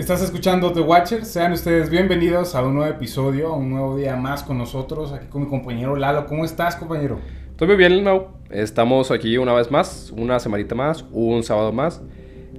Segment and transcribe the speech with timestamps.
[0.00, 1.26] Estás escuchando The Watcher.
[1.26, 5.26] Sean ustedes bienvenidos a un nuevo episodio, a un nuevo día más con nosotros, aquí
[5.26, 6.24] con mi compañero Lalo.
[6.24, 7.18] ¿Cómo estás, compañero?
[7.50, 8.28] Estoy muy bien, Mau.
[8.48, 12.00] Estamos aquí una vez más, una semanita más, un sábado más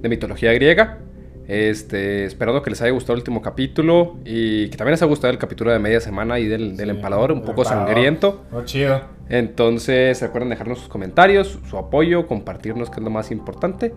[0.00, 1.00] de mitología griega.
[1.48, 5.32] Este, esperando que les haya gustado el último capítulo y que también les haya gustado
[5.32, 7.88] el capítulo de media semana y del, del Sí, empalador, un poco empalador.
[7.88, 8.44] sangriento.
[8.52, 9.00] Oh, chido.
[9.28, 13.92] Entonces, recuerden dejarnos sus comentarios, su apoyo, compartirnos, que es lo más importante.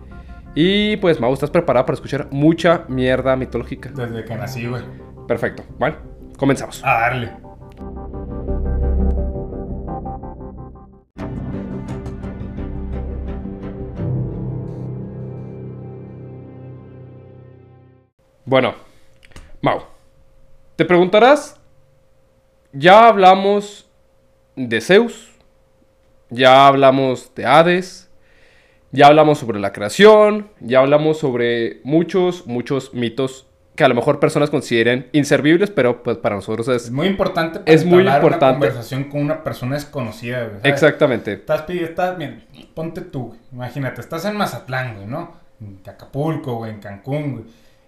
[0.57, 3.89] Y pues, Mau, ¿estás preparado para escuchar mucha mierda mitológica?
[3.89, 4.81] Desde que nací, güey.
[5.27, 5.65] Perfecto.
[5.77, 5.97] Bueno,
[6.37, 6.81] comenzamos.
[6.81, 7.31] A darle.
[18.45, 18.75] Bueno,
[19.59, 19.81] Mau,
[20.77, 21.59] te preguntarás,
[22.71, 23.89] ya hablamos
[24.55, 25.31] de Zeus,
[26.29, 28.04] ya hablamos de Hades,
[28.95, 34.21] ya hablamos sobre la creación, ya hablamos sobre muchos, muchos mitos que a lo mejor
[34.21, 38.45] personas consideren inservibles, pero pues para nosotros Es es muy importante para Es muy importante.
[38.45, 41.33] una conversación con una persona desconocida, exactamente.
[41.33, 43.39] Estás, pi- estás, bien, ponte tú, güey.
[43.51, 45.33] Imagínate, estás en Mazatlán, güey, ¿no?
[45.59, 47.43] En Acapulco, güey, en Cancún, güey.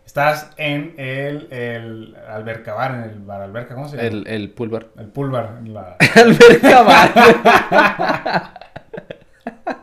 [0.05, 4.08] Estás en el, el Alberca Bar, en el bar Alberca, ¿cómo se llama?
[4.09, 4.88] El, el pulvar.
[4.97, 5.11] El
[5.59, 5.95] en la...
[6.16, 8.53] Alberca bar.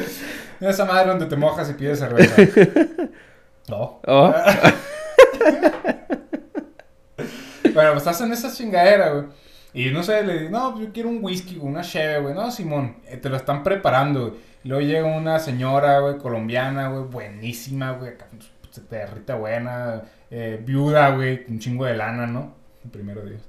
[0.60, 2.42] Esa madre donde te mojas y pides cerveza.
[3.68, 4.00] No.
[4.08, 4.34] Oh,
[7.72, 9.26] Bueno, pues estás en esa chingadera, güey.
[9.72, 12.34] Y no sé, le digo, no, yo quiero un whisky, una cheve, güey.
[12.34, 14.40] No, Simón, eh, te lo están preparando, güey.
[14.64, 18.14] Luego llega una señora, güey, colombiana, güey, buenísima, güey.
[18.70, 22.54] Se te derrita buena, eh, viuda, güey, un chingo de lana, ¿no?
[22.90, 23.40] Primero Dios.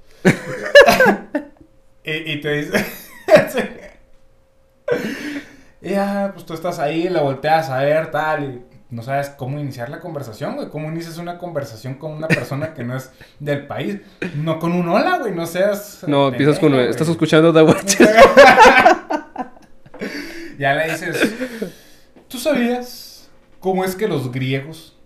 [2.04, 2.84] y, y te dice...
[5.84, 9.58] y ya, pues tú estás ahí, la volteas a ver, tal, y no sabes cómo
[9.58, 10.68] iniciar la conversación, güey.
[10.68, 13.98] ¿Cómo inicias una conversación con una persona que no es del país?
[14.36, 16.04] No con un hola, güey, no seas...
[16.06, 16.70] no, empiezas con...
[16.70, 17.16] pendejo, Estás güey.
[17.16, 17.98] escuchando The Watches.
[20.58, 21.34] ya le dices,
[22.28, 23.28] ¿tú sabías
[23.60, 24.96] cómo es que los griegos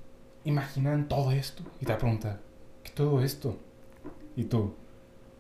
[0.45, 1.65] imaginan todo esto?
[1.81, 2.39] Y te pregunta,
[2.85, 3.59] ¿qué todo esto?
[4.37, 4.77] Y tú,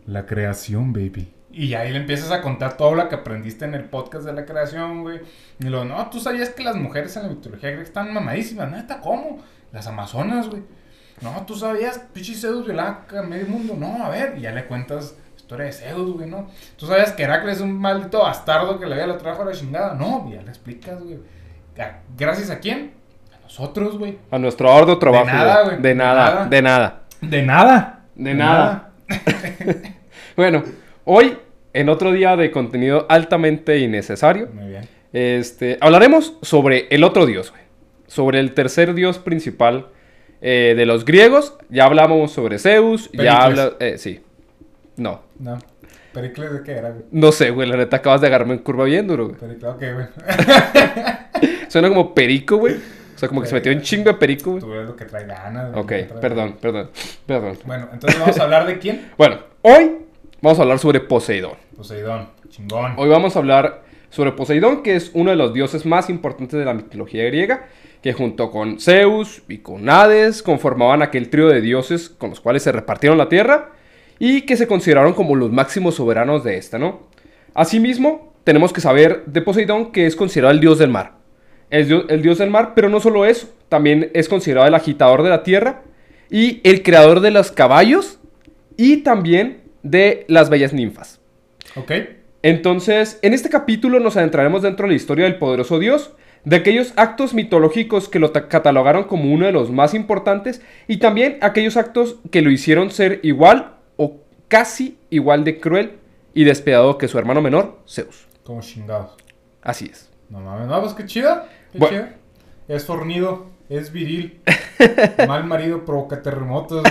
[0.07, 1.33] la creación, baby.
[1.61, 4.45] Y ahí le empiezas a contar todo lo que aprendiste en el podcast de la
[4.45, 5.21] creación, güey.
[5.59, 8.71] Y luego, no, tú sabías que las mujeres en la mitología griega están mamadísimas.
[8.71, 9.39] Neta, ¿cómo?
[9.73, 10.63] Las amazonas, güey.
[11.21, 13.75] No, tú sabías, pinche Zeus violaba a medio mundo.
[13.77, 16.47] No, a ver, y ya le cuentas historia de Zeus, güey, ¿no?
[16.77, 19.53] ¿Tú sabías que Heracles es un maldito bastardo que le había lo trajo a la
[19.53, 19.95] chingada?
[19.95, 21.19] No, ya le explicas, güey.
[21.81, 22.93] ¿A- ¿Gracias a quién?
[23.37, 24.17] A nosotros, güey.
[24.31, 25.27] A nuestro arduo trabajo.
[25.27, 25.77] nada, güey.
[25.79, 26.47] De de nada, nada.
[26.47, 27.03] de nada.
[27.21, 28.05] De nada.
[28.15, 28.91] De nada.
[30.37, 30.63] Bueno,
[31.05, 31.37] hoy,
[31.73, 34.89] en otro día de contenido altamente innecesario, Muy bien.
[35.13, 37.63] este, hablaremos sobre el otro dios, güey.
[38.07, 39.89] Sobre el tercer dios principal
[40.41, 41.57] eh, de los griegos.
[41.69, 43.25] Ya hablamos sobre Zeus, Pericles.
[43.25, 43.73] ya habla...
[43.81, 44.21] eh, sí.
[44.97, 45.23] No.
[45.39, 45.59] No.
[46.13, 47.05] ¿Pericles de qué era, güey?
[47.13, 49.39] No sé, güey, la neta acabas de agarrarme en curva bien duro, güey.
[49.39, 50.07] Pericles, ok, güey.
[51.69, 52.75] Suena como perico, güey.
[52.75, 54.63] O sea, como que se metió un chingo de perico, güey.
[54.63, 55.77] Tú eres lo que trae ganas.
[55.77, 56.91] Ok, perdón, perdón,
[57.27, 57.59] perdón.
[57.67, 59.11] Bueno, entonces vamos a hablar de quién?
[59.19, 59.91] Bueno, hoy
[60.41, 61.55] vamos a hablar sobre Poseidón.
[61.77, 62.29] Poseidón.
[62.49, 62.95] Chingón.
[62.97, 66.65] Hoy vamos a hablar sobre Poseidón, que es uno de los dioses más importantes de
[66.65, 67.67] la mitología griega,
[68.03, 72.63] que junto con Zeus y con Hades conformaban aquel trío de dioses con los cuales
[72.63, 73.73] se repartieron la tierra
[74.19, 77.09] y que se consideraron como los máximos soberanos de esta, ¿no?
[77.55, 81.15] Asimismo, tenemos que saber de Poseidón que es considerado el dios del mar.
[81.71, 85.23] Es dios- el dios del mar, pero no solo eso, también es considerado el agitador
[85.23, 85.83] de la tierra
[86.31, 88.19] y el creador de los caballos
[88.77, 91.21] y también de las bellas ninfas.
[91.77, 91.93] Ok.
[92.43, 96.13] Entonces, en este capítulo nos adentraremos dentro de la historia del poderoso dios,
[96.45, 100.99] de aquellos actos mitológicos que lo ta- catalogaron como uno de los más importantes y
[100.99, 105.95] también aquellos actos que lo hicieron ser igual o casi igual de cruel
[106.35, 108.29] y despiadado que su hermano menor, Zeus.
[108.45, 109.17] Como chingados.
[109.63, 110.09] Así es.
[110.31, 111.05] No mames, no, pues qué.
[111.07, 111.97] Qué Bueno.
[111.97, 112.09] chido.
[112.69, 114.41] Es fornido, es viril.
[115.29, 116.83] Mal marido provoca terremotos.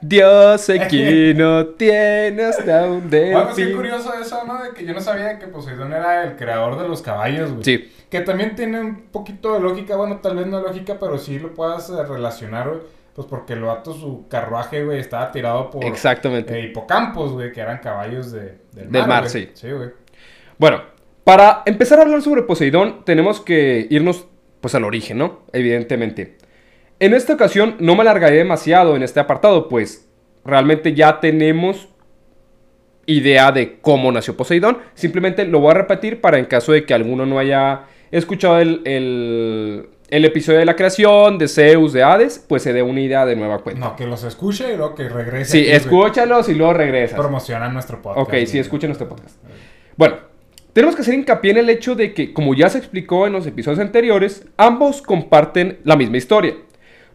[0.00, 3.76] Dios aquí no tiene hasta un Bueno, pues qué delfín.
[3.76, 4.62] curioso eso, ¿no?
[4.62, 7.64] De que yo no sabía que Poseidón era el creador de los caballos, güey.
[7.64, 11.38] Sí, Que también tiene un poquito de lógica, bueno, tal vez no lógica, pero sí
[11.38, 12.80] lo puedas eh, relacionar, güey.
[13.14, 16.58] Pues porque el vato, su carruaje, güey, estaba tirado por exactamente.
[16.58, 18.92] eh, hipocampos, güey, que eran caballos de, del mar.
[18.92, 19.30] Del mar, güey.
[19.30, 19.50] sí.
[19.54, 19.90] Sí, güey.
[20.58, 20.82] Bueno,
[21.24, 24.26] para empezar a hablar sobre Poseidón, tenemos que irnos
[24.60, 25.40] pues al origen, ¿no?
[25.52, 26.36] Evidentemente.
[26.98, 30.08] En esta ocasión no me alargaré demasiado en este apartado, pues
[30.44, 31.88] realmente ya tenemos
[33.06, 34.78] idea de cómo nació Poseidón.
[34.94, 38.82] Simplemente lo voy a repetir para en caso de que alguno no haya escuchado el,
[38.84, 43.24] el- el episodio de la creación, de Zeus, de Hades, pues se dé una idea
[43.24, 43.80] de nueva cuenta.
[43.90, 45.52] No, que los escuche y luego que regrese.
[45.52, 47.16] sí, escúchalos y luego regresas.
[47.16, 48.26] Promocionan nuestro podcast.
[48.28, 49.36] Ok, sí, escuchen nuestro podcast.
[49.96, 50.16] Bueno,
[50.72, 53.46] tenemos que hacer hincapié en el hecho de que, como ya se explicó en los
[53.46, 56.56] episodios anteriores, ambos comparten la misma historia.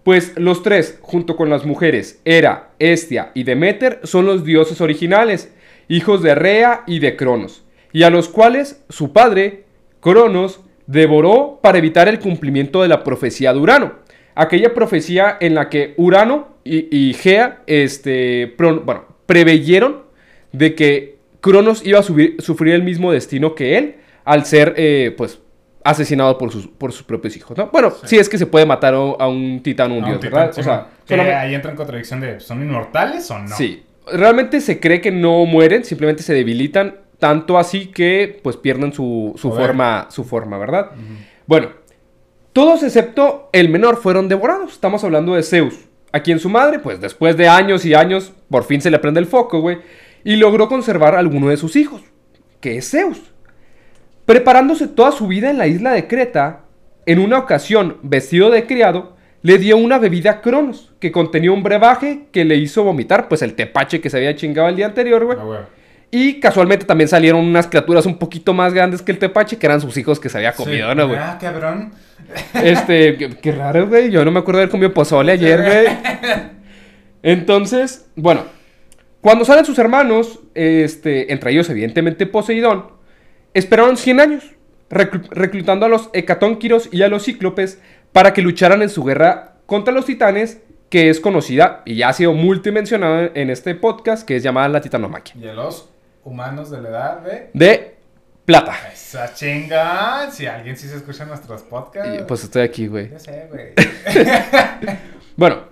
[0.04, 5.52] Pues los tres, junto con las mujeres Hera, Estia y Demeter, son los dioses originales,
[5.88, 9.64] hijos de Rea y de Cronos, y a los cuales su padre,
[10.02, 13.94] Cronos, devoró para evitar el cumplimiento de la profecía de Urano.
[14.36, 20.04] Aquella profecía en la que Urano y, Gea este, bueno, preveyeron
[20.52, 21.15] de que
[21.46, 25.40] Cronos iba a subir- sufrir el mismo destino que él al ser, eh, pues,
[25.84, 27.70] asesinado por sus, por sus propios hijos, ¿no?
[27.72, 30.40] Bueno, si es que se puede matar a, un titán o un dios, un titán,
[30.40, 30.54] ¿verdad?
[30.56, 33.56] sí, o sea, solamente- ahí entra en contradicción de, ¿son inmortales o no?
[33.56, 33.84] Sí.
[34.12, 39.34] Realmente se cree que no mueren, simplemente se debilitan, tanto así que pues pierden su,
[39.38, 40.92] su forma, su forma, ¿verdad?
[41.46, 41.70] Bueno,
[42.54, 44.74] todos excepto el menor fueron devorados.
[44.74, 45.76] Estamos hablando de Zeus.
[46.12, 49.20] A quien su madre, pues después de años y años, por fin se le prende
[49.20, 49.80] el foco, güey.
[50.26, 52.02] Y logró conservar a alguno de sus hijos,
[52.60, 53.22] que es Zeus.
[54.26, 56.64] Preparándose toda su vida en la isla de Creta,
[57.06, 61.62] en una ocasión, vestido de criado, le dio una bebida a Cronos, que contenía un
[61.62, 65.24] brebaje que le hizo vomitar, pues el tepache que se había chingado el día anterior,
[65.24, 65.38] güey.
[65.40, 65.70] Ah.
[66.10, 69.80] Y casualmente también salieron unas criaturas un poquito más grandes que el tepache, que eran
[69.82, 70.96] sus hijos que se había comido, Sí.
[70.98, 71.20] ¿no, güey?
[71.22, 71.94] Ah, cabrón.
[72.56, 74.10] Este, qué, qué raro, güey.
[74.10, 75.88] Yo no me acuerdo de haber comido pozole ayer, güey.
[77.22, 78.46] Entonces, bueno,
[79.26, 82.92] cuando salen sus hermanos, este, entre ellos evidentemente Poseidón,
[83.56, 84.52] esperaron 100 años,
[84.92, 87.80] reclu- reclutando a los hecatónquiros y a los cíclopes
[88.12, 90.62] para que lucharan en su guerra contra los titanes,
[90.92, 94.82] que es conocida y ya ha sido multimensionada en este podcast, que es llamada la
[94.82, 95.34] titanomaquia.
[95.42, 95.90] Y a los
[96.24, 97.50] humanos de la edad de...
[97.54, 97.96] De
[98.46, 98.76] plata.
[98.94, 100.30] Esa chinga.
[100.30, 102.20] Si alguien sí se escucha en nuestros podcasts.
[102.22, 103.10] Y, pues estoy aquí, güey.
[103.10, 103.74] Ya sé, güey.
[105.36, 105.64] Bueno,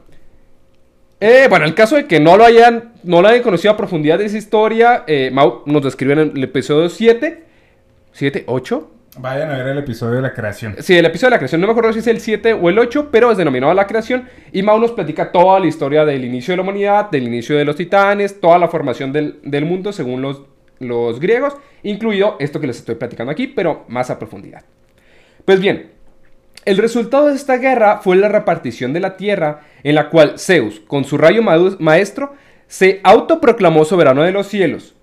[1.23, 4.19] eh, bueno, el caso de que no lo hayan, no lo hayan conocido a profundidad
[4.19, 7.43] de esa historia, eh, Mau nos describe en el episodio 7,
[8.11, 8.91] 7, 8.
[9.19, 10.75] Vayan a ver el episodio de la creación.
[10.79, 12.77] Sí, el episodio de la creación, no me acuerdo si es el 7 o el
[12.77, 14.27] 8, pero es denominado la creación.
[14.51, 17.63] Y Mau nos platica toda la historia del inicio de la humanidad, del inicio de
[17.63, 20.41] los titanes, toda la formación del, del mundo según los,
[20.79, 24.63] los griegos, incluido esto que les estoy platicando aquí, pero más a profundidad.
[25.45, 25.91] Pues bien,
[26.65, 30.79] el resultado de esta guerra fue la repartición de la tierra, en la cual Zeus,
[30.79, 32.33] con su rayo maestro,
[32.67, 34.95] se autoproclamó soberano de los cielos,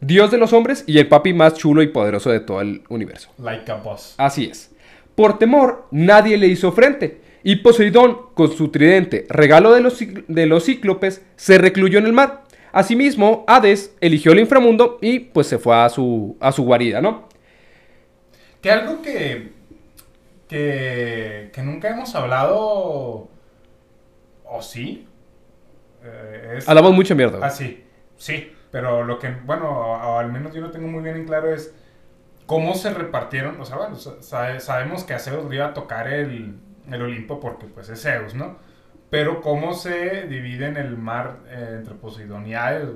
[0.00, 3.30] dios de los hombres y el papi más chulo y poderoso de todo el universo.
[3.38, 4.14] Like a boss.
[4.18, 4.74] Así es.
[5.14, 7.20] Por temor, nadie le hizo frente.
[7.42, 12.12] Y Poseidón, con su tridente, regalo de los, de los cíclopes, se recluyó en el
[12.12, 12.42] mar.
[12.72, 17.28] Asimismo, Hades eligió el inframundo y pues se fue a su, a su guarida, ¿no?
[18.60, 19.55] Que algo que,
[20.48, 23.28] que, que nunca hemos hablado,
[24.44, 25.08] o sí,
[26.02, 26.68] eh, es...
[26.68, 27.38] Hablamos mucha mierda.
[27.44, 27.84] Ah, sí,
[28.16, 31.26] sí, pero lo que, bueno, o, o al menos yo no tengo muy bien en
[31.26, 31.74] claro es
[32.46, 35.74] cómo se repartieron, o sea, bueno, sa- sabe- sabemos que a Zeus le iba a
[35.74, 36.58] tocar el,
[36.90, 38.56] el Olimpo porque pues es Zeus, ¿no?
[39.10, 42.88] Pero cómo se divide en el mar eh, entre Poseidón y Hades.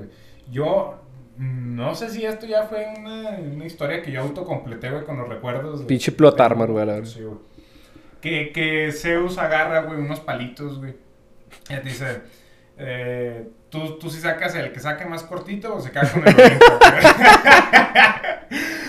[0.51, 1.00] Yo
[1.41, 5.29] no sé si esto ya fue una, una historia que yo autocompleté, güey, con los
[5.29, 5.81] recuerdos.
[5.81, 7.09] de- Pinche plot armor, güey, la verdad.
[7.09, 7.39] Sí, güey.
[8.21, 10.95] Que, que Zeus agarra, güey, unos palitos, güey.
[11.71, 12.21] Y te dice,
[12.77, 16.35] eh, ¿tú, tú sí sacas el que saque más cortito o se queda con el
[16.35, 16.65] Olimpo,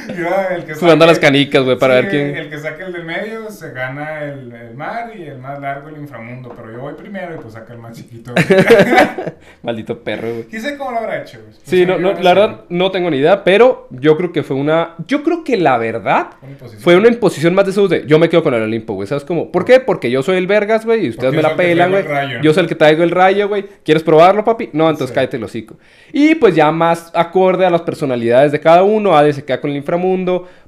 [0.09, 2.35] el que Jugando a las canicas, güey, para Sí, ver quién...
[2.37, 5.89] El que saque el del medio se gana el, el mar y el más largo
[5.89, 6.53] el inframundo.
[6.55, 8.33] Pero yo voy primero y pues saca el más chiquito.
[9.63, 10.43] Maldito perro, güey.
[10.43, 11.53] ¿Quién sabe cómo lo habrá hecho, güey?
[11.63, 14.95] Sí, no, no, la verdad no tengo ni idea, pero yo creo que fue una...
[15.07, 18.29] Yo creo que la verdad Una fue una imposición más de Zeus de yo me
[18.29, 19.07] quedo con el Olimpo, güey.
[19.07, 19.51] ¿Sabes cómo?
[19.51, 19.79] ¿Por qué?
[19.79, 22.03] Porque yo soy el vergas, güey, y ustedes Porque me la pelan, güey.
[22.41, 23.65] Yo soy el que traigo el rayo, güey.
[23.83, 24.69] ¿Quieres probarlo, papi?
[24.73, 25.15] No, entonces Sí.
[25.15, 25.75] cállate el hocico.
[26.13, 29.69] Y pues ya más acorde a las personalidades de cada uno, Hades se queda con
[29.71, 29.90] el inframundo,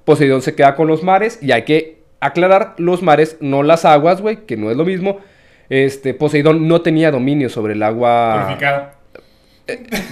[0.06, 4.22] Poseidón se queda con los mares, y hay que aclarar, los mares, no las aguas,
[4.22, 5.20] güey, que no es lo mismo.
[5.70, 8.44] Este, Poseidón no tenía dominio sobre el agua...
[8.44, 9.04] Purificado.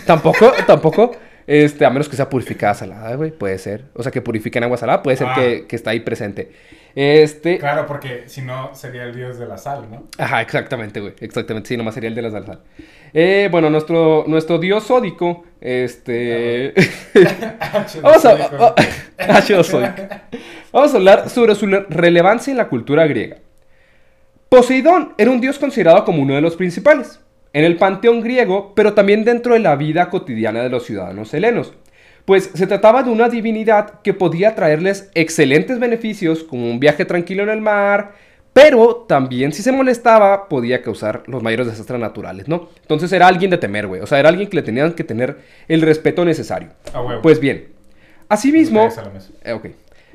[0.05, 1.11] Tampoco, tampoco.
[1.48, 3.86] Este, a menos que sea purificada salada, güey, puede ser.
[3.93, 5.36] O sea, que purifiquen agua salada, puede ser Ah.
[5.36, 6.51] que, que está ahí presente.
[6.93, 7.57] Este.
[7.57, 10.03] Claro, porque si no sería el dios de la sal, ¿no?
[10.17, 11.13] Ajá, exactamente, güey.
[11.21, 12.60] Exactamente, sí, nomás sería el de las sal.
[13.13, 16.74] Eh, bueno, nuestro, nuestro dios sódico, este.
[18.01, 18.75] Vamos a.
[20.74, 23.38] Vamos a hablar sobre su le- relevancia en la cultura griega.
[24.50, 27.19] Poseidón era un dios considerado como uno de los principales
[27.53, 31.74] en el panteón griego, pero también dentro de la vida cotidiana de los ciudadanos helenos.
[32.25, 37.43] Pues se trataba de una divinidad que podía traerles excelentes beneficios, como un viaje tranquilo
[37.43, 38.13] en el mar,
[38.53, 42.70] Pero también si se molestaba podía causar los mayores desastres naturales, ¿no?
[42.81, 44.01] Entonces era alguien de temer, güey.
[44.01, 45.38] O sea, era alguien que le tenían que tener
[45.70, 46.70] el respeto necesario.
[47.22, 47.70] Pues bien,
[48.29, 48.88] asimismo,
[49.43, 49.60] eh,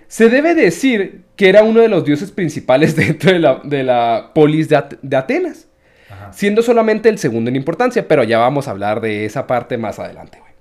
[0.09, 4.31] se debe decir que era uno de los dioses principales dentro de la, de la
[4.35, 5.66] polis de, At- de Atenas,
[6.11, 6.33] Ajá.
[6.33, 9.99] siendo solamente el segundo en importancia, pero ya vamos a hablar de esa parte más
[9.99, 10.53] adelante, güey.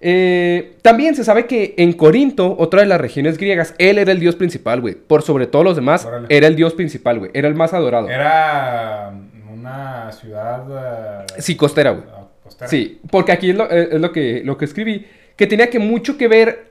[0.00, 4.20] Eh, también se sabe que en Corinto, otra de las regiones griegas, él era el
[4.20, 4.94] dios principal, güey.
[4.94, 6.26] Por sobre todos los demás, Órale.
[6.30, 7.30] era el dios principal, güey.
[7.34, 8.08] Era el más adorado.
[8.08, 9.12] Era
[9.52, 11.24] una ciudad.
[11.36, 12.04] eh, Sí, costera, güey.
[12.44, 12.68] costera.
[12.68, 15.78] Sí, porque aquí es lo, eh, es lo que, lo que escribí, que tenía que
[15.80, 16.67] mucho que ver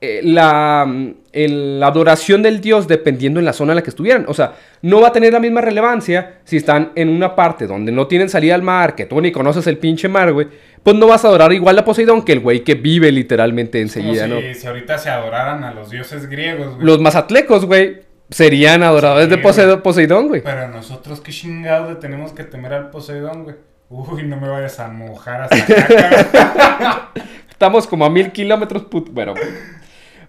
[0.00, 3.90] eh, la, mm, el- la adoración del dios dependiendo en la zona en la que
[3.90, 4.24] estuvieran.
[4.28, 7.92] O sea, no va a tener la misma relevancia si están en una parte donde
[7.92, 10.48] no tienen salida al mar, que tú ni conoces el pinche mar, güey.
[10.82, 13.82] Pues no vas a adorar igual a Poseidón que el güey que vive literalmente como
[13.82, 14.54] enseguida, si, ¿no?
[14.54, 16.86] si ahorita se adoraran a los dioses griegos, güey.
[16.86, 17.98] Los mazatlecos, güey,
[18.30, 20.40] serían adoradores Sí, de Poseidón, güey.
[20.42, 23.56] Pero nosotros, qué chingados le tenemos que temer al Poseidón, güey.
[23.90, 27.10] Uy, no me vayas a mojar hasta acá.
[27.50, 29.10] Estamos como a mil kilómetros, put...
[29.10, 29.34] Bueno,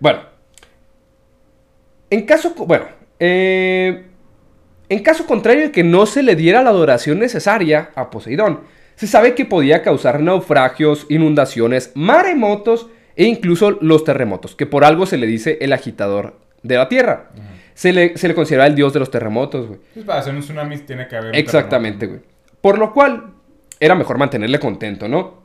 [0.02, 0.20] bueno.
[2.10, 2.88] En caso, bueno,
[3.20, 4.08] eh,
[4.90, 8.60] en caso contrario de que no se le diera la adoración necesaria a Poseidón,
[8.96, 15.06] se sabe que podía causar naufragios, inundaciones, maremotos e incluso los terremotos, que por algo
[15.06, 17.30] se le dice el agitador de la tierra.
[17.74, 19.80] Se le, se le considera el dios de los terremotos, güey.
[19.94, 21.36] Pues para hacer un tsunami tiene que haber.
[21.36, 22.20] Exactamente, güey.
[22.60, 23.34] Por lo cual,
[23.80, 25.42] era mejor mantenerle contento, ¿no?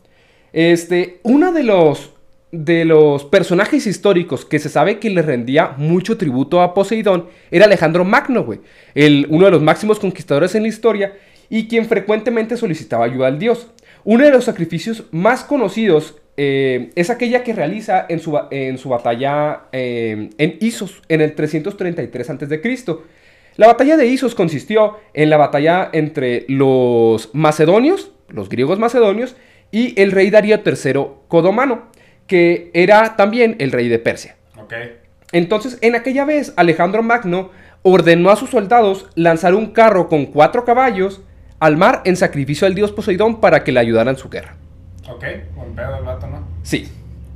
[0.52, 2.15] Este, uno de los,
[2.52, 7.64] de los personajes históricos que se sabe que le rendía mucho tributo a Poseidón era
[7.66, 8.46] Alejandro Magno.
[8.94, 11.14] El, uno de los máximos conquistadores en la historia
[11.48, 13.68] y quien frecuentemente solicitaba ayuda al dios.
[14.04, 18.88] Uno de los sacrificios más conocidos eh, es aquella que realiza en su, en su
[18.88, 22.96] batalla eh, en Isos, en el 333 a.C.
[23.56, 29.34] La batalla de Isos consistió en la batalla entre los macedonios, los griegos macedonios,
[29.72, 31.90] y el rey Darío III Codomano,
[32.26, 34.36] que era también el rey de Persia.
[34.58, 34.74] Ok.
[35.32, 37.50] Entonces, en aquella vez, Alejandro Magno
[37.82, 41.20] ordenó a sus soldados lanzar un carro con cuatro caballos
[41.58, 44.56] al mar en sacrificio al dios Poseidón para que le ayudara en su guerra.
[45.08, 45.24] Ok.
[45.54, 46.46] Buen pedo el vato, ¿no?
[46.62, 46.88] Sí.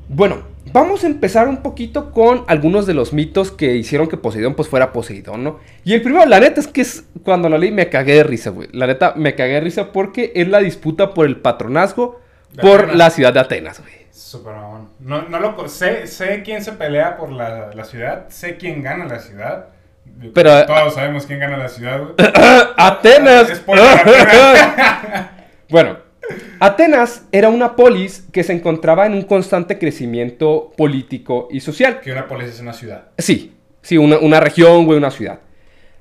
[0.08, 0.42] Bueno,
[0.72, 4.68] vamos a empezar un poquito con algunos de los mitos que hicieron que Poseidón pues
[4.68, 5.60] fuera Poseidón, ¿no?
[5.84, 8.50] Y el primero, la neta, es que es cuando lo leí me cagué de risa,
[8.50, 8.68] güey.
[8.72, 12.20] La neta, me cagué de risa porque es la disputa por el patronazgo
[12.60, 12.96] por Atenas.
[12.96, 13.99] la ciudad de Atenas, güey.
[14.20, 14.90] Super mamón.
[15.00, 19.06] No, no lo sé, sé quién se pelea por la, la ciudad, sé quién gana
[19.06, 19.68] la ciudad.
[20.34, 22.12] Pero- todos sabemos quién gana la ciudad, güey.
[22.76, 23.62] ¡Atenas!
[23.66, 25.30] Atenas.
[25.70, 25.96] bueno,
[26.60, 32.00] Atenas era una polis que se encontraba en un constante crecimiento político y social.
[32.00, 33.04] que una polis es una ciudad.
[33.16, 35.40] Sí, sí, una, una región, güey, una ciudad.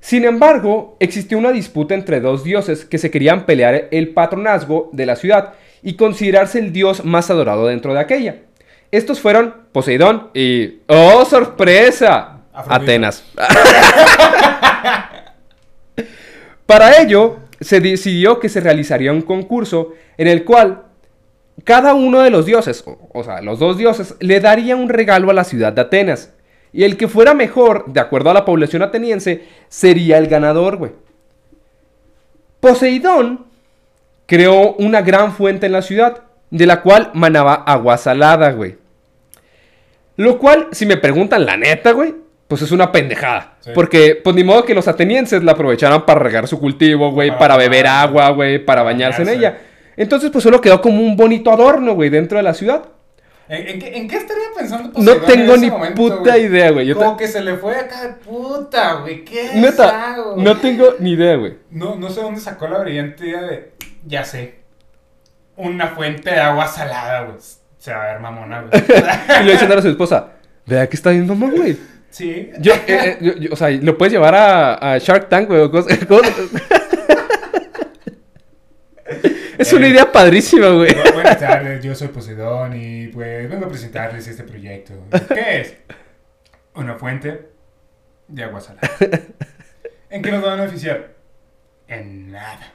[0.01, 5.05] Sin embargo, existió una disputa entre dos dioses que se querían pelear el patronazgo de
[5.05, 8.37] la ciudad y considerarse el dios más adorado dentro de aquella.
[8.91, 10.79] Estos fueron Poseidón y...
[10.87, 12.39] ¡Oh, sorpresa!
[12.53, 13.23] Atenas.
[16.65, 20.83] Para ello, se decidió que se realizaría un concurso en el cual
[21.63, 25.29] cada uno de los dioses, o, o sea, los dos dioses, le daría un regalo
[25.29, 26.33] a la ciudad de Atenas.
[26.71, 30.91] Y el que fuera mejor, de acuerdo a la población ateniense, sería el ganador, güey.
[32.59, 33.48] Poseidón
[34.29, 36.21] creó una gran fuente en la ciudad,
[36.51, 38.77] de la cual manaba agua salada, güey.
[40.17, 42.13] Lo cual, si me preguntan la neta, güey,
[42.47, 43.55] pues es una pendejada.
[43.61, 43.71] Sí.
[43.73, 47.39] Porque, pues ni modo que los atenienses la aprovecharan para regar su cultivo, güey, Para
[47.39, 49.57] para beber agua, güey, para bañarse en ella.
[49.97, 52.83] Entonces, pues solo quedó como un bonito adorno, güey, dentro de la ciudad.
[53.47, 56.93] ¿En, en qué, en qué estaría pensando No tengo ni momento, puta idea, güey.
[56.93, 59.25] Como te- que se le fue acá de puta, güey.
[59.25, 60.35] ¿Qué Neta, hago?
[60.37, 61.55] no tengo ni idea, güey.
[61.71, 63.71] No, no sé dónde sacó la brillante idea de.
[64.05, 64.59] Ya sé.
[65.55, 67.37] Una fuente de agua salada, güey.
[67.77, 68.71] Se va a ver mamona, güey.
[69.41, 70.33] Y le dicen a su esposa,
[70.65, 71.77] vea que está bien mamón, güey.
[72.09, 72.51] sí.
[72.59, 75.61] Yo, eh, eh, yo- yo- o sea, lo puedes llevar a, a Shark Tank, güey.
[79.57, 79.89] es una Eh.
[79.89, 80.91] idea padrísima, güey.
[80.93, 84.93] Bu- Buenas tardes, yo soy Poseidón y pues vengo a presentarles este proyecto.
[85.33, 85.75] ¿Qué es?
[86.75, 87.49] Una fuente
[88.27, 88.89] de agua salada.
[90.09, 91.09] ¿En qué nos va a beneficiar?
[91.87, 92.71] En nada.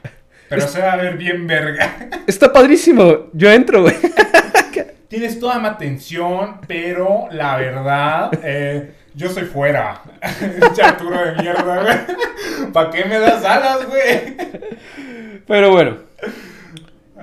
[0.49, 2.09] Pero se va a ver bien verga.
[2.27, 3.29] Está padrísimo.
[3.33, 3.95] Yo entro, güey.
[5.07, 10.01] Tienes toda mi atención, pero la verdad, eh, yo soy fuera.
[10.73, 12.71] Chaturo de mierda, güey.
[12.73, 14.35] ¿Para qué me das alas, güey?
[15.47, 15.97] Pero bueno.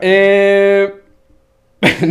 [0.00, 0.94] Eh,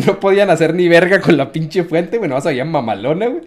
[0.05, 2.29] no podían hacer ni verga con la pinche fuente, güey.
[2.29, 3.43] No vas a mamalona, güey.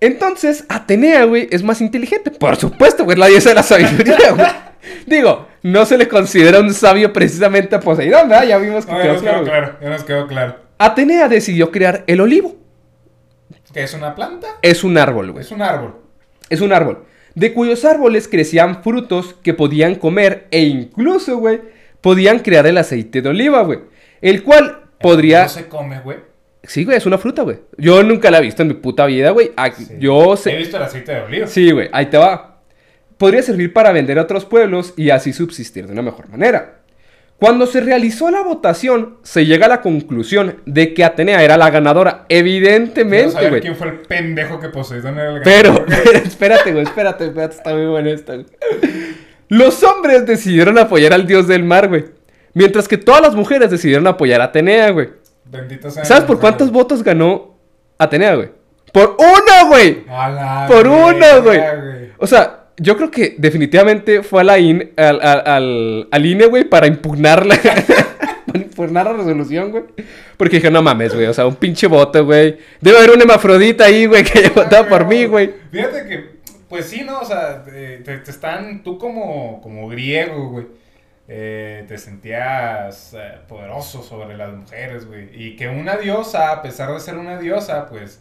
[0.00, 2.30] Entonces, Atenea, güey, es más inteligente.
[2.30, 4.71] Por supuesto, güey, la diosa de la sabiduría, güey.
[5.06, 8.46] Digo, no se le considera un sabio precisamente a Poseidón, ¿verdad?
[8.46, 10.56] Ya vimos que No, ya quedó nos claro, quedó claro, ya nos quedó claro.
[10.78, 12.56] Atenea decidió crear el olivo.
[13.72, 14.48] ¿Qué es una planta?
[14.60, 15.44] Es un árbol, güey.
[15.44, 15.94] Es un árbol.
[16.50, 17.04] Es un árbol.
[17.34, 21.60] De cuyos árboles crecían frutos que podían comer e incluso, güey,
[22.00, 23.78] podían crear el aceite de oliva, güey.
[24.20, 25.44] El cual podría...
[25.44, 26.18] No se come, güey.
[26.64, 27.58] Sí, güey, es una fruta, güey.
[27.78, 29.50] Yo nunca la he visto en mi puta vida, güey.
[29.76, 29.96] Sí.
[29.98, 30.56] Yo He sé...
[30.56, 31.46] visto el aceite de oliva.
[31.46, 32.51] Sí, güey, ahí te va.
[33.22, 36.80] Podría servir para vender a otros pueblos y así subsistir de una mejor manera.
[37.38, 41.70] Cuando se realizó la votación, se llega a la conclusión de que Atenea era la
[41.70, 42.26] ganadora.
[42.28, 43.60] Evidentemente, saber güey.
[43.60, 45.86] quién fue el pendejo que Poseidón era el Pero, ganador.
[46.04, 48.44] pero, espérate, güey, espérate, espérate, está muy bueno esto.
[49.46, 52.06] Los hombres decidieron apoyar al dios del mar, güey.
[52.54, 55.10] Mientras que todas las mujeres decidieron apoyar a Atenea, güey.
[55.44, 56.04] Bendito sea.
[56.04, 57.56] ¿Sabes por cuántos votos ganó
[57.98, 58.50] Atenea, güey?
[58.92, 60.04] ¡Por uno, güey!
[60.66, 61.60] Por uno, güey.
[62.18, 66.64] O sea, yo creo que definitivamente fue a la IN, al, al, al, INE, güey,
[66.64, 67.56] para impugnar la,
[68.76, 69.84] para resolución, güey.
[70.36, 72.58] Porque dije, no mames, güey, o sea, un pinche voto, güey.
[72.80, 75.52] Debe haber un hermafrodita ahí, güey, que haya votado por mí, güey.
[75.70, 76.30] Fíjate que,
[76.68, 77.20] pues sí, ¿no?
[77.20, 80.66] O sea, te- te están, tú como, como griego, güey,
[81.28, 85.28] eh, te sentías eh, poderoso sobre las mujeres, güey.
[85.32, 88.20] Y que una diosa, a pesar de ser una diosa, pues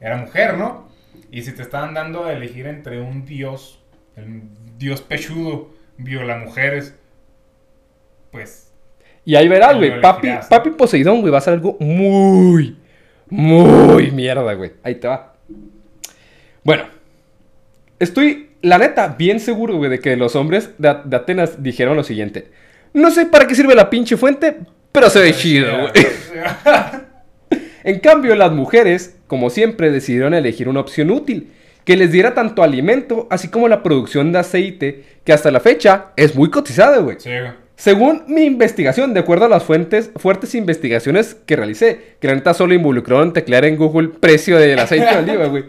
[0.00, 0.88] era mujer, ¿no?
[1.30, 3.80] Y si te estaban dando a elegir entre un dios,
[4.18, 4.42] el
[4.78, 6.94] dios pechudo, viola mujeres,
[8.30, 8.72] pues
[9.24, 10.00] Y ahí verás, güey.
[10.00, 12.76] Papi, papi Poseidón, güey, va a ser algo muy,
[13.28, 14.72] muy mierda, güey.
[14.82, 15.34] Ahí te va.
[16.64, 16.84] Bueno,
[17.98, 22.04] estoy, la neta, bien seguro, güey, de que los hombres de, de Atenas dijeron lo
[22.04, 22.50] siguiente.
[22.92, 24.56] No sé para qué sirve la pinche fuente,
[24.92, 25.92] pero se ve chido, güey.
[27.84, 31.52] En cambio, las mujeres, como siempre, decidieron elegir una opción útil,
[31.88, 36.08] que les diera tanto alimento, así como la producción de aceite, que hasta la fecha
[36.16, 37.16] es muy cotizada, güey.
[37.18, 37.52] Sí, güey.
[37.76, 42.52] Según mi investigación, de acuerdo a las fuentes, fuertes investigaciones que realicé, que la neta
[42.52, 45.64] solo involucró en teclear en Google precio del aceite de oliva, güey.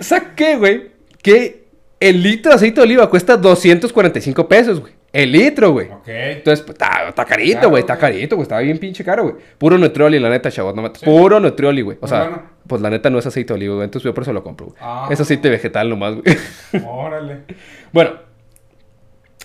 [0.00, 0.88] Saqué, güey,
[1.22, 1.66] que
[2.00, 4.94] el litro de aceite de oliva cuesta 245 pesos, güey.
[5.12, 5.86] El litro, güey.
[5.90, 6.08] Ok.
[6.08, 8.00] Entonces, pues, está, está carito, güey, está güey.
[8.00, 9.36] carito, güey, está bien pinche caro, güey.
[9.58, 10.92] Puro Nutrioli, la neta, chavos, no.
[10.92, 11.04] Sí.
[11.04, 11.98] Puro Nutrioli, güey.
[12.00, 12.42] O sea, bueno.
[12.68, 14.66] Pues la neta no es aceite de oliva, güey, entonces yo por eso lo compro,
[14.66, 14.78] güey.
[14.80, 15.08] Ah.
[15.10, 16.36] Es aceite vegetal nomás, güey.
[16.86, 17.44] Órale.
[17.92, 18.10] Bueno,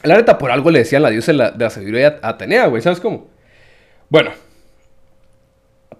[0.04, 2.68] la neta, por algo le decían la diosa de la, de la sabiduría a Atenea,
[2.68, 3.28] güey, ¿sabes cómo?
[4.10, 4.32] Bueno,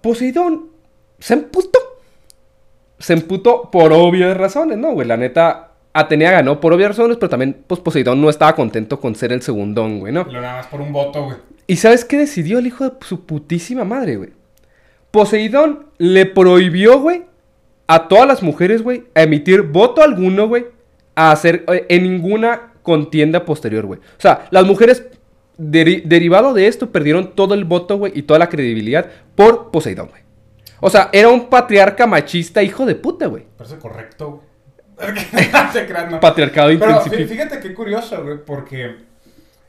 [0.00, 0.68] Poseidón
[1.18, 1.78] se emputó.
[2.98, 5.08] Se emputó por obvias razones, ¿no, güey?
[5.08, 9.14] La neta, Atenea ganó por obvias razones, pero también, pues, Poseidón no estaba contento con
[9.14, 10.24] ser el segundón, güey, ¿no?
[10.24, 11.36] Lo nada más por un voto, güey.
[11.66, 14.30] ¿Y sabes qué decidió el hijo de su putísima madre, güey?
[15.14, 17.22] Poseidón le prohibió, güey,
[17.86, 20.66] a todas las mujeres, güey, a emitir voto alguno, güey,
[21.14, 24.00] a hacer eh, en ninguna contienda posterior, güey.
[24.00, 25.06] O sea, las mujeres,
[25.56, 30.08] deri- derivado de esto, perdieron todo el voto, güey, y toda la credibilidad por Poseidón,
[30.08, 30.22] güey.
[30.80, 33.44] O sea, era un patriarca machista, hijo de puta, güey.
[33.56, 34.42] Parece correcto.
[36.20, 38.96] Patriarcado Pero fíjate qué curioso, güey, porque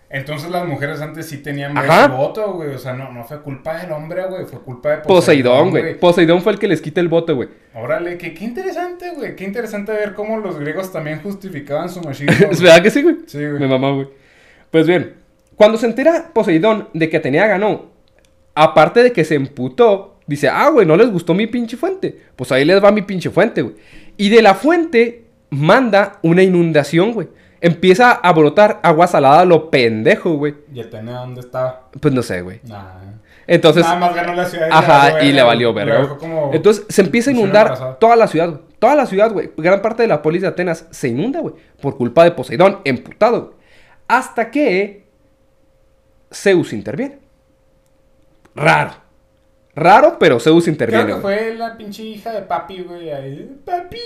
[0.10, 2.70] entonces las mujeres antes sí tenían ese voto, güey.
[2.70, 6.00] O sea, no, no fue culpa del hombre, güey, fue culpa de Poseidón, güey.
[6.00, 7.50] Poseidón fue el que les quita el voto, güey.
[7.74, 9.36] Órale, que, qué interesante, güey.
[9.36, 12.48] Qué interesante ver cómo los griegos también justificaban su machismo.
[12.52, 13.18] ¿Es verdad que sí, güey?
[13.26, 13.60] Sí, güey.
[13.60, 14.08] Me mamó, güey.
[14.70, 15.15] Pues bien,
[15.56, 17.91] cuando se entera Poseidón de que Atenea ganó,
[18.54, 22.15] aparte de que se emputó, dice, ah, güey, no les gustó mi pinche fuente.
[22.36, 23.76] Pues ahí les va mi pinche fuente, güey.
[24.18, 27.28] Y de la fuente manda una inundación, güey.
[27.65, 30.54] Empieza a brotar agua salada a lo pendejo, güey.
[30.71, 31.89] ¿Y Atenea dónde estaba?
[31.99, 32.60] Pues no sé, güey.
[32.63, 33.01] Nah.
[33.47, 34.69] Entonces, Nada más ganó la ciudad.
[34.71, 36.15] Ajá, y le valió verga.
[36.17, 38.60] Como- Entonces se empieza a inundar toda la ciudad.
[38.78, 39.49] Toda la ciudad, güey.
[39.58, 41.56] Gran parte de la polis de Atenas se inunda, güey.
[41.82, 43.56] Por culpa de Poseidón, emputado, güey.
[44.08, 45.08] Hasta que
[46.32, 47.17] Zeus interviene.
[48.56, 48.91] Raro.
[49.75, 51.04] Raro, pero Zeus interviene.
[51.06, 51.38] Creo que güey.
[51.49, 53.10] fue la pinche hija de papi, güey.
[53.12, 53.60] ahí.
[53.65, 53.99] Papi,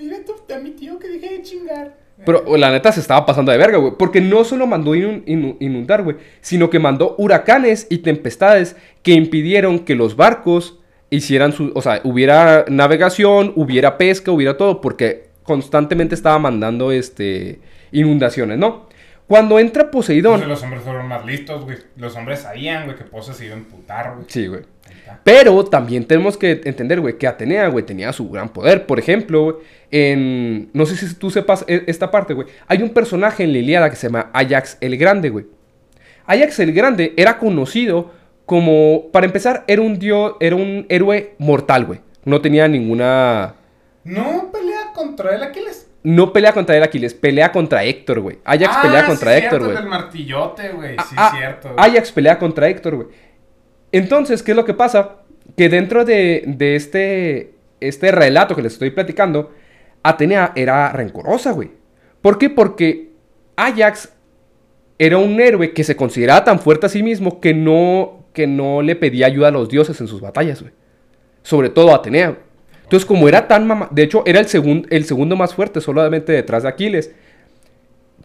[0.00, 1.94] dile a, tu- a mi tío que deje de chingar.
[2.24, 3.94] Pero la neta se estaba pasando de verga, güey.
[3.98, 6.16] Porque no solo mandó inun- inu- inundar, güey.
[6.40, 10.78] Sino que mandó huracanes y tempestades que impidieron que los barcos
[11.10, 11.72] hicieran su...
[11.74, 14.80] O sea, hubiera navegación, hubiera pesca, hubiera todo.
[14.80, 17.58] Porque constantemente estaba mandando, este...
[17.92, 18.88] Inundaciones, ¿no?
[19.26, 20.34] Cuando entra Poseidón...
[20.34, 21.78] Entonces los hombres fueron más listos, güey.
[21.96, 24.24] Los hombres sabían, güey, que Pose se iba a emputar, güey.
[24.28, 24.62] Sí, güey.
[25.24, 28.86] Pero también tenemos que entender, güey, que Atenea, güey, tenía su gran poder.
[28.86, 29.56] Por ejemplo, güey,
[29.90, 30.70] en...
[30.72, 32.48] No sé si tú sepas e- esta parte, güey.
[32.68, 35.46] Hay un personaje en la Ilíada que se llama Ajax el Grande, güey.
[36.26, 38.10] Ajax el Grande era conocido
[38.46, 39.10] como...
[39.12, 40.34] Para empezar, era un dios...
[40.40, 42.00] Era un héroe mortal, güey.
[42.24, 43.54] No tenía ninguna...
[44.04, 45.88] No peleó contra el Aquiles.
[46.04, 48.38] No pelea contra el Aquiles, pelea contra Héctor, güey.
[48.44, 49.86] Ajax Ah, pelea sí, contra Héctor, güey.
[49.86, 50.96] martillote, güey.
[51.08, 51.72] Sí, Ah, cierto.
[51.74, 51.90] güey.
[51.90, 53.08] Ajax pelea contra Héctor, güey.
[53.92, 55.16] Entonces, ¿qué es lo que pasa?
[55.56, 59.52] Que dentro de, este, este relato que les estoy platicando,
[60.02, 61.70] Atenea era rencorosa, güey.
[62.22, 62.50] ¿Por qué?
[62.50, 63.10] Porque
[63.56, 64.12] Ajax
[64.98, 68.82] era un héroe que se consideraba tan fuerte a sí mismo que no, que no
[68.82, 70.72] le pedía ayuda a los dioses en sus batallas, güey.
[71.42, 72.38] Sobre todo a Atenea.
[72.84, 73.88] Entonces, como era tan mama...
[73.90, 77.12] De hecho, era el, el segundo más fuerte, solamente detrás de Aquiles.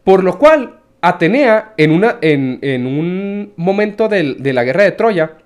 [0.04, 4.92] Por lo cual, Atenea, en, una, en, en un momento del- de la guerra de
[4.92, 5.38] Troya,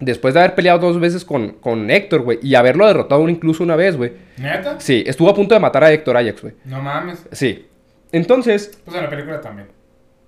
[0.00, 3.76] después de haber peleado dos veces con, con Héctor, güey, y haberlo derrotado incluso una
[3.76, 4.12] vez, güey.
[4.38, 4.80] ¿Neta?
[4.80, 6.54] Sí, estuvo a punto de matar a Héctor Ajax, güey.
[6.64, 7.26] No mames.
[7.32, 7.66] Sí.
[8.12, 9.68] Entonces, Pues en la película también.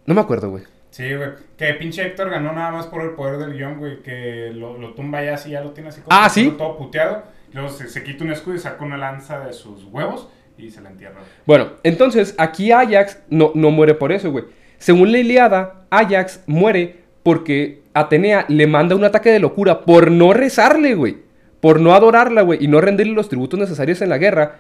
[0.07, 0.63] no me acuerdo, güey.
[0.91, 1.31] Sí, güey.
[1.57, 4.03] Que pinche Héctor ganó nada más por el poder del guion, güey.
[4.03, 6.55] Que lo, lo tumba ya así, ya lo tiene así como Ah, ¿sí?
[6.57, 7.23] todo puteado.
[7.53, 10.81] Luego se, se quita un escudo y saca una lanza de sus huevos y se
[10.83, 11.21] la entierra.
[11.47, 14.45] Bueno, entonces aquí Ajax no, no muere por eso, güey.
[14.79, 20.33] Según la Iliada, Ajax muere porque Atenea le manda un ataque de locura por no
[20.33, 21.19] rezarle, güey.
[21.61, 22.65] Por no adorarla, güey.
[22.65, 24.57] Y no rendirle los tributos necesarios en la guerra.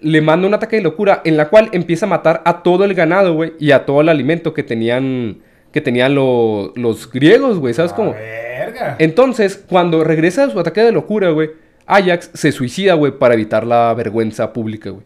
[0.00, 2.94] Le manda un ataque de locura en la cual empieza a matar a todo el
[2.94, 3.54] ganado, güey.
[3.58, 5.38] Y a todo el alimento que tenían,
[5.72, 7.74] que tenían lo- los griegos, güey.
[7.74, 8.12] ¿Sabes cómo?
[8.12, 8.96] verga.
[8.98, 11.50] Entonces, cuando regresa de su ataque de locura, güey,
[11.86, 15.04] Ajax se suicida, güey, para evitar la vergüenza pública, güey.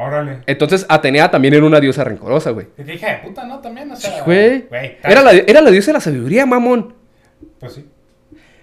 [0.00, 0.38] Órale.
[0.46, 2.66] Entonces, Atenea también era una diosa rencorosa, güey.
[2.78, 3.58] Hija de puta, ¿no?
[3.60, 4.10] También, o sea.
[4.10, 4.64] Sí, güey.
[4.68, 4.96] Güey.
[5.04, 6.94] Era la, era la diosa de la sabiduría, mamón.
[7.60, 7.84] Pues sí.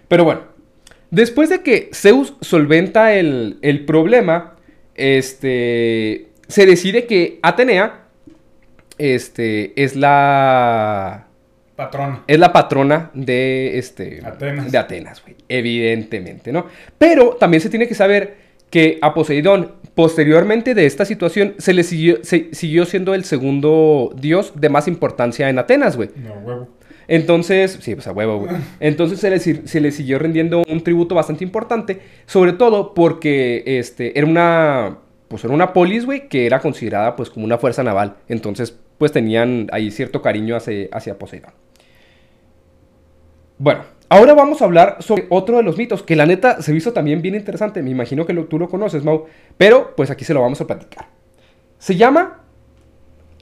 [0.08, 0.42] Pero bueno,
[1.12, 4.56] después de que Zeus solventa el, el problema,
[4.96, 8.06] este, se decide que Atenea,
[8.98, 11.28] este, es la,
[11.76, 12.20] Patrón.
[12.28, 14.72] es la patrona de, este, Atenas.
[14.72, 16.68] de Atenas, güey, evidentemente, ¿no?
[16.98, 21.84] Pero también se tiene que saber que a Poseidón, posteriormente de esta situación, se le
[21.84, 26.10] siguió, se- siguió siendo el segundo dios de más importancia en Atenas, güey.
[26.16, 26.70] No, huevo.
[27.08, 28.52] Entonces, sí, pues a huevo, güey.
[28.80, 34.98] Entonces se le, siguió rindiendo un tributo bastante importante, sobre todo porque este, era una,
[35.28, 38.16] pues era una polis, güey, que era considerada pues como una fuerza naval.
[38.28, 41.52] Entonces, pues tenían ahí cierto cariño hacia, hacia Poseidón.
[43.58, 46.94] Bueno, ahora vamos a hablar sobre otro de los mitos, que la neta se hizo
[46.94, 47.82] también bien interesante.
[47.82, 49.26] Me imagino que lo- tú lo conoces, Mau,
[49.58, 51.08] pero pues aquí se lo vamos a platicar.
[51.78, 52.42] Se llama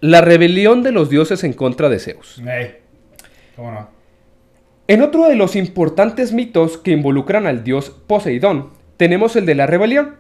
[0.02, 2.42] La rebelión de los dioses en contra de Zeus.
[3.56, 3.88] ¿Cómo no?
[4.88, 9.66] En otro de los importantes mitos que involucran al dios Poseidón, tenemos el de la
[9.66, 10.16] rebelión.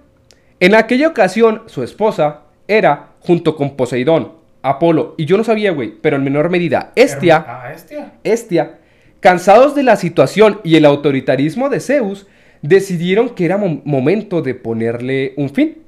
[0.59, 5.93] En aquella ocasión, su esposa era, junto con Poseidón, Apolo, y yo no sabía, güey,
[6.01, 8.13] pero en menor medida, Estia, Ah, Estia.
[8.23, 8.79] Estia,
[9.19, 12.27] cansados de la situación y el autoritarismo de Zeus,
[12.61, 15.79] decidieron que era mo- momento de ponerle un fin.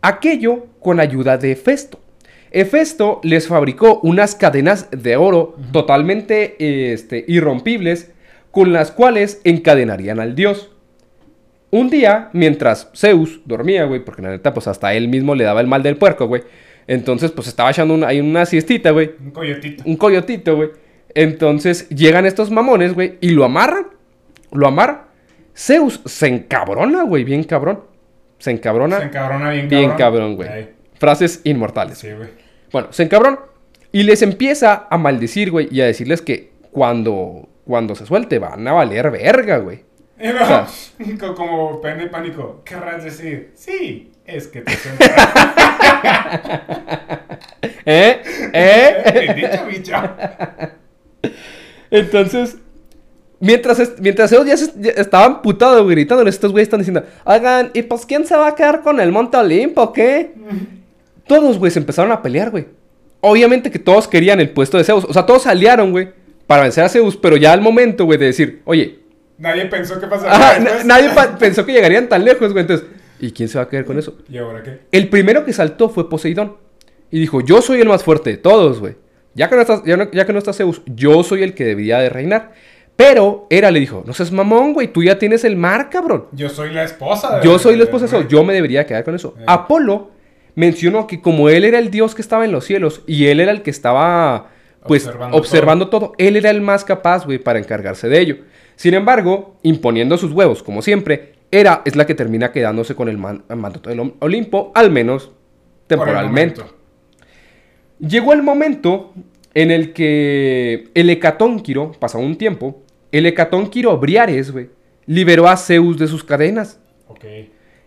[0.00, 1.98] Aquello con ayuda de Hefesto.
[2.54, 8.12] Hefesto les fabricó unas cadenas de oro totalmente este, irrompibles
[8.50, 10.70] con las cuales encadenarían al dios.
[11.70, 15.60] Un día, mientras Zeus dormía, güey, porque la neta, pues hasta él mismo le daba
[15.60, 16.42] el mal del puerco, güey.
[16.86, 19.82] Entonces, pues estaba echando una, ahí una siestita, güey Un coyotito.
[19.84, 20.68] un coyotito, güey.
[21.12, 23.86] Entonces llegan estos mamones, güey, y lo amarran.
[24.52, 25.02] Lo amarran.
[25.56, 27.80] Zeus se encabrona, güey, bien cabrón.
[28.38, 28.98] Se encabrona.
[28.98, 29.80] Se encabrona bien cabrón.
[29.80, 30.48] bien cabrón, güey.
[30.52, 30.68] Ey.
[30.94, 31.98] Frases inmortales.
[31.98, 32.43] Sí, güey.
[32.74, 33.38] Bueno, se encabrona.
[33.92, 38.66] Y les empieza a maldecir, güey, y a decirles que cuando, cuando se suelte van
[38.66, 39.84] a valer verga, güey.
[40.20, 40.66] Y no, O sea-
[41.20, 44.72] co- como pene pánico, querrás decir, sí, es que te.
[47.86, 48.22] ¿Eh?
[48.52, 49.50] ¿Eh?
[51.90, 52.56] Entonces,
[53.38, 57.82] mientras, mientras ellos ya, se- ya estaban putados, gritándoles, estos güeyes están diciendo, oigan, ¿y
[57.82, 60.32] pues quién se va a quedar con el Monte Olimpo, qué?
[61.26, 62.66] Todos, güey, se empezaron a pelear, güey.
[63.20, 65.04] Obviamente que todos querían el puesto de Zeus.
[65.08, 66.10] O sea, todos aliaron, güey,
[66.46, 69.00] para vencer a Zeus, pero ya al momento, güey, de decir, oye,
[69.36, 70.84] Nadie pensó que pasaría ajá, na- después.
[70.84, 71.10] nadie
[71.40, 72.60] pensó que llegarían tan lejos, güey.
[72.62, 72.86] Entonces,
[73.18, 74.16] ¿y quién se va a quedar con eso?
[74.28, 74.80] ¿Y ahora qué?
[74.92, 76.56] El primero que saltó fue Poseidón.
[77.10, 78.94] Y dijo, yo soy el más fuerte de todos, güey.
[79.34, 81.64] Ya, que no está- ya, no- ya que no está Zeus, yo soy el que
[81.64, 82.52] debería de reinar.
[82.96, 86.26] Pero Hera le dijo, no seas mamón, güey, tú ya tienes el mar, cabrón.
[86.30, 87.38] Yo soy la esposa.
[87.40, 89.34] de- Yo soy la esposa de Zeus, yo me debería quedar con eso.
[89.38, 89.42] Eh.
[89.48, 90.10] Apolo
[90.54, 93.50] mencionó que como él era el dios que estaba en los cielos y él era
[93.52, 94.50] el que estaba,
[94.86, 96.12] pues, Observando observando, todo.
[96.18, 98.36] él era el más capaz, güey, para encargarse de ello.
[98.76, 103.16] Sin embargo, imponiendo sus huevos, como siempre, Hera es la que termina quedándose con el
[103.18, 106.62] man- mandato del Ol- Olimpo, al menos por el temporalmente.
[108.00, 109.12] Llegó el momento
[109.54, 114.68] en el que el Hecatónquiro, pasado un tiempo, el Hecatónquiro Briares, güey,
[115.06, 116.80] liberó a Zeus de sus cadenas.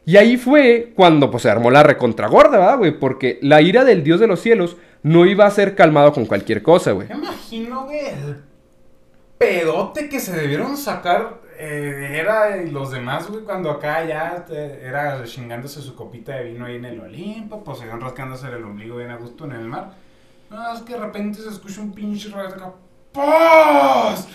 [0.08, 2.98] Y ahí fue cuando pues, se armó la recontragorda, ¿verdad, güey?
[2.98, 6.64] Porque la ira del dios de los cielos no iba a ser calmado con cualquier
[6.64, 7.10] cosa, güey.
[7.10, 8.38] Me imagino, güey, el
[9.38, 15.24] pedote que se debieron sacar eh, era los demás, güey, cuando acá ya te- era
[15.26, 18.96] chingándose su copita de vino ahí en el Olimpo, pues se iban rascándose el ombligo
[18.98, 19.92] bien a gusto en el mar.
[20.50, 22.30] No, es que de repente se escucha un pinche.
[23.18, 24.28] ¡Paz!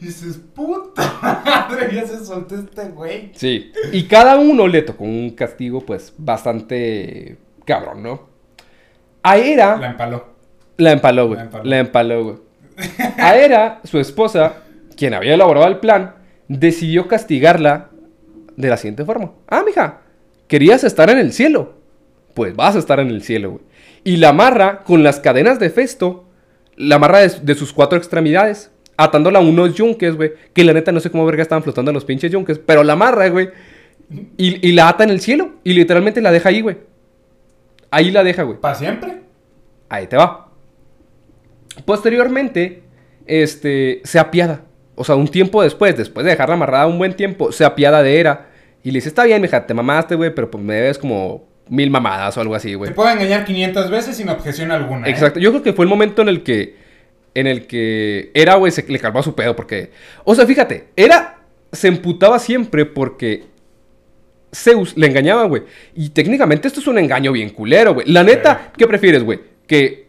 [0.00, 1.18] Y dices, puta
[1.68, 3.32] madre, ya se soltó este güey.
[3.34, 3.72] Sí.
[3.92, 8.28] Y cada uno le tocó un castigo, pues, bastante cabrón, ¿no?
[9.24, 10.24] A Hera La empaló.
[10.76, 11.38] la empaló, güey.
[11.38, 11.64] La empaló.
[11.64, 12.36] La empaló, güey.
[13.18, 14.62] A Hera, su esposa,
[14.96, 16.14] quien había elaborado el plan,
[16.46, 17.90] decidió castigarla
[18.56, 19.32] de la siguiente forma.
[19.48, 20.02] Ah, mija,
[20.46, 21.74] querías estar en el cielo.
[22.34, 23.62] Pues vas a estar en el cielo, güey.
[24.04, 26.27] Y la amarra con las cadenas de Festo,
[26.78, 30.32] la amarra de, de sus cuatro extremidades, atándola a unos yunques, güey.
[30.54, 33.28] Que la neta no sé cómo verga estaban flotando los pinches yunques, pero la amarra,
[33.28, 33.50] güey.
[34.36, 35.56] Y, y la ata en el cielo.
[35.64, 36.78] Y literalmente la deja ahí, güey.
[37.90, 38.58] Ahí la deja, güey.
[38.58, 39.22] ¿Para siempre?
[39.88, 40.50] Ahí te va.
[41.84, 42.82] Posteriormente,
[43.26, 44.62] este, se apiada.
[44.94, 48.18] O sea, un tiempo después, después de dejarla amarrada un buen tiempo, se apiada de
[48.18, 48.48] Hera.
[48.82, 51.90] Y le dice, está bien, mija, te mamaste, güey, pero pues me debes como mil
[51.90, 52.90] mamadas o algo así, güey.
[52.90, 55.06] Te puedo engañar 500 veces sin objeción alguna.
[55.06, 55.10] ¿eh?
[55.10, 55.40] Exacto.
[55.40, 56.76] Yo creo que fue el momento en el que,
[57.34, 59.90] en el que Hera, güey, se le calmó su pedo porque...
[60.24, 61.38] O sea, fíjate, Hera
[61.72, 63.44] se emputaba siempre porque
[64.54, 65.62] Zeus le engañaba, güey.
[65.94, 68.06] Y técnicamente esto es un engaño bien culero, güey.
[68.10, 69.40] La neta, ¿qué prefieres, güey?
[69.66, 70.08] Que,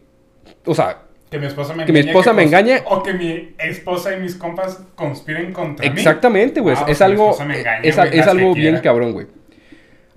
[0.65, 2.81] o sea, Que mi esposa me Que mi esposa me engañe.
[2.85, 5.91] O que mi esposa y mis compas conspiren contra mí.
[5.97, 6.75] Exactamente, güey.
[6.75, 7.37] Ah, es pues mi algo,
[7.83, 8.81] es, es algo bien quiera.
[8.81, 9.27] cabrón, güey.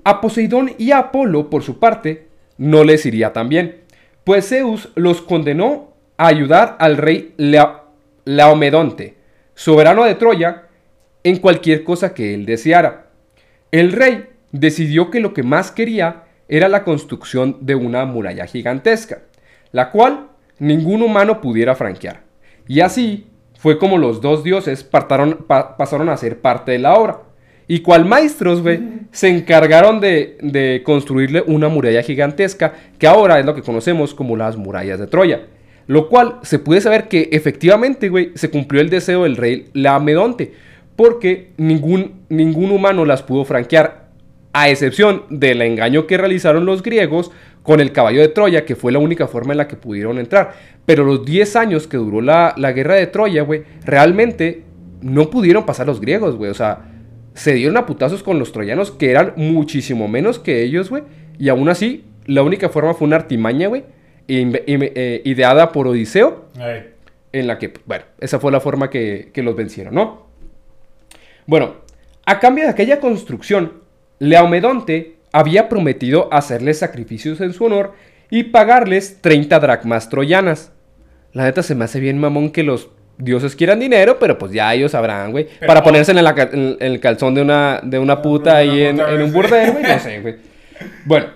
[0.04, 3.82] A Poseidón y a Apolo, por su parte, no les iría tan bien.
[4.24, 7.34] Pues Zeus los condenó a ayudar al rey
[8.24, 9.16] Laomedonte,
[9.54, 10.68] soberano de Troya,
[11.24, 13.06] en cualquier cosa que él deseara.
[13.70, 19.22] El rey decidió que lo que más quería era la construcción de una muralla gigantesca,
[19.70, 22.22] la cual ningún humano pudiera franquear.
[22.68, 23.26] Y así
[23.58, 27.20] fue como los dos dioses pasaron a ser parte de la obra.
[27.68, 28.80] Y cual maestros, güey,
[29.12, 34.36] se encargaron de, de construirle una muralla gigantesca, que ahora es lo que conocemos como
[34.36, 35.46] las murallas de Troya.
[35.86, 40.52] Lo cual se puede saber que efectivamente, güey, se cumplió el deseo del rey Laomedonte,
[40.96, 44.02] porque ningún, ningún humano las pudo franquear,
[44.52, 47.30] a excepción del engaño que realizaron los griegos
[47.62, 50.52] con el caballo de Troya, que fue la única forma en la que pudieron entrar.
[50.84, 54.62] Pero los 10 años que duró la, la guerra de Troya, güey, realmente
[55.00, 56.50] no pudieron pasar los griegos, güey.
[56.50, 56.91] O sea,
[57.34, 61.04] se dieron a putazos con los troyanos, que eran muchísimo menos que ellos, güey.
[61.38, 63.84] Y aún así, la única forma fue una artimaña, güey,
[64.28, 66.46] eh, ideada por Odiseo,
[67.32, 70.26] en la que, bueno, esa fue la forma que, que los vencieron, ¿no?
[71.46, 71.76] Bueno,
[72.24, 73.82] a cambio de aquella construcción,
[74.18, 77.94] Laomedonte había prometido hacerles sacrificios en su honor
[78.30, 80.72] y pagarles 30 dracmas troyanas.
[81.32, 82.90] La neta se me hace bien mamón que los
[83.22, 85.48] dioses quieran dinero, pero pues ya ellos sabrán, güey.
[85.66, 88.96] Para ponerse en, la en- el calzón de una, de una puta de ahí en,
[88.96, 90.36] puta, en un burdel, güey, no sé, güey.
[91.04, 91.26] Bueno,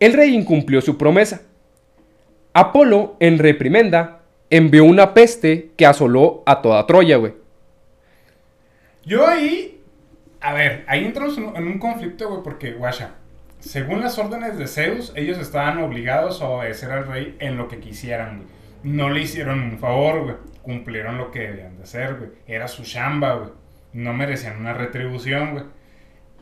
[0.00, 1.42] el rey incumplió su promesa.
[2.52, 7.34] Apolo, en reprimenda, envió una peste que asoló a toda Troya, güey.
[9.04, 9.80] Yo ahí.
[10.40, 13.10] A ver, ahí entramos en, en un conflicto, güey, porque, guacha.
[13.58, 17.78] Según las órdenes de Zeus, ellos estaban obligados a obedecer al rey en lo que
[17.80, 18.57] quisieran, güey.
[18.88, 20.36] No le hicieron un favor, güey.
[20.62, 22.30] Cumplieron lo que debían de hacer, güey.
[22.46, 23.50] Era su chamba, güey.
[23.92, 25.64] No merecían una retribución, güey.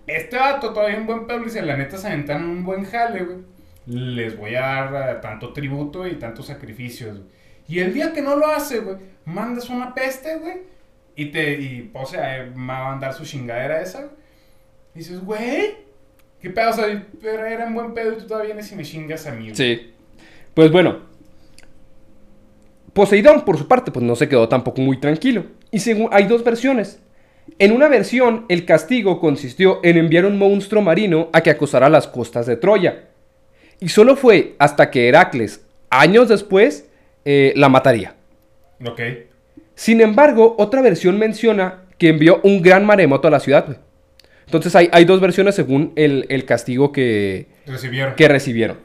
[0.07, 3.39] Este vato todavía un buen y si la neta se aventan un buen jale, güey.
[3.87, 7.31] Les voy a dar eh, tanto tributo y tantos sacrificios, güey.
[7.69, 10.59] Y el día que no lo hace, güey, mandas una peste, güey.
[11.17, 14.13] Y te, y, o sea, eh, va a mandar su chingadera esa, güey.
[14.95, 15.75] Dices, güey,
[16.41, 16.71] ¿qué pedo?
[16.71, 19.33] O sea, pero era un buen pedo y tú todavía vienes y me chingas a
[19.33, 19.57] mí, güey.
[19.57, 19.95] Sí.
[20.55, 21.16] Pues bueno.
[22.97, 25.45] Poseidón, por su parte, pues no se quedó tampoco muy tranquilo.
[25.71, 26.99] Y según hay dos versiones.
[27.59, 32.07] En una versión, el castigo consistió en enviar un monstruo marino a que acosara las
[32.07, 33.05] costas de Troya.
[33.81, 36.89] Y solo fue hasta que Heracles, años después,
[37.27, 38.15] eh, la mataría.
[38.83, 39.03] Ok.
[39.75, 43.77] Sin embargo, otra versión menciona que envió un gran maremoto a la ciudad.
[44.47, 48.15] Entonces hay, hay dos versiones según el, el castigo que, Recibieron.
[48.15, 48.79] que recibieron.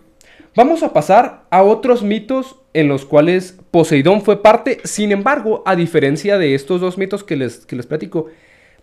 [0.56, 4.80] Vamos a pasar a otros mitos en los cuales Poseidón fue parte.
[4.84, 8.28] Sin embargo, a diferencia de estos dos mitos que les, que les platico,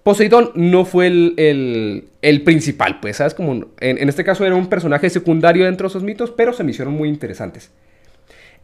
[0.02, 3.34] Poseidón no fue el, el- principal, pues, ¿sabes?
[3.34, 6.64] Como en, en este caso era un personaje secundario dentro de esos mitos, pero se
[6.64, 7.70] me hicieron muy interesantes.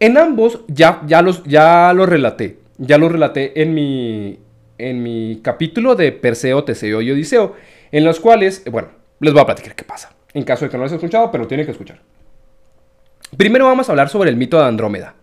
[0.01, 2.59] En ambos ya, ya, los, ya los relaté.
[2.79, 4.39] Ya los relaté en mi,
[4.79, 7.55] en mi capítulo de Perseo, Teseo y Odiseo.
[7.93, 8.89] En los cuales, bueno,
[9.21, 10.13] Les voy a platicar qué pasa.
[10.33, 12.01] En caso de que no lo hayas escuchado, pero lo tienen que escuchar.
[13.37, 15.15] Primero vamos a hablar sobre el mito de Andrómeda.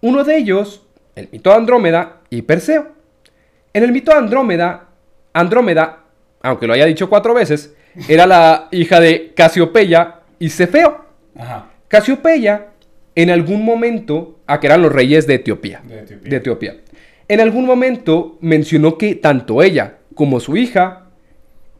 [0.00, 2.92] Uno de ellos, el mito de Andrómeda y Perseo.
[3.72, 4.88] En el mito de Andrómeda,
[5.32, 6.00] Andrómeda,
[6.42, 7.74] aunque lo haya dicho cuatro veces,
[8.08, 11.04] era la hija de Casiopeya y Cefeo.
[11.38, 11.70] Ajá.
[11.88, 12.68] Casiopeya,
[13.14, 15.80] en algún momento, a que eran los reyes de Etiopía.
[15.84, 16.30] De Etiopía.
[16.30, 16.76] De Etiopía.
[17.28, 21.06] En algún momento mencionó que tanto ella como su hija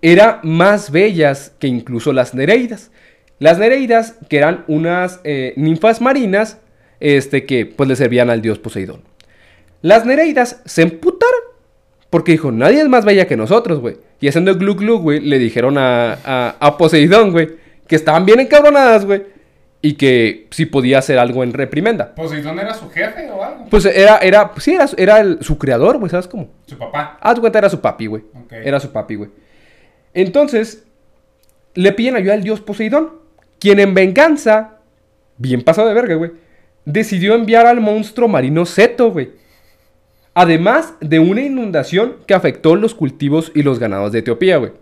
[0.01, 2.90] eran más bellas que incluso las Nereidas.
[3.38, 6.59] Las Nereidas, que eran unas eh, ninfas marinas,
[7.01, 9.03] este, que pues le servían al dios Poseidón.
[9.83, 11.40] Las Nereidas se emputaron.
[12.11, 13.97] Porque dijo, nadie es más bella que nosotros, güey.
[14.20, 17.49] Y haciendo glu glu, güey, le dijeron a, a, a Poseidón, güey,
[17.88, 19.25] que estaban bien encabronadas, güey.
[19.83, 22.14] Y que si podía hacer algo en reprimenda.
[22.14, 23.66] ¿Poseidón era su jefe o algo?
[23.68, 26.51] Pues era, era, sí, era, era el- su creador, güey, ¿sabes cómo?
[26.66, 27.18] Su papá.
[27.35, 28.23] De cuenta, era su papi, güey.
[28.51, 29.31] Era su papi, güey.
[30.14, 30.85] Entonces,
[31.75, 33.11] le piden ayuda al dios Poseidón,
[33.64, 34.81] quien en venganza,
[35.38, 36.33] bien pasado de verga, güey,
[36.85, 39.31] decidió enviar al monstruo marino Seto, güey.
[40.35, 44.72] Además de una inundación que afectó los cultivos y los ganados de Etiopía, güey.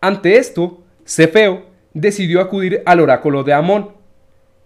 [0.00, 3.92] Ante esto, Cefeo decidió acudir al oráculo de Amón,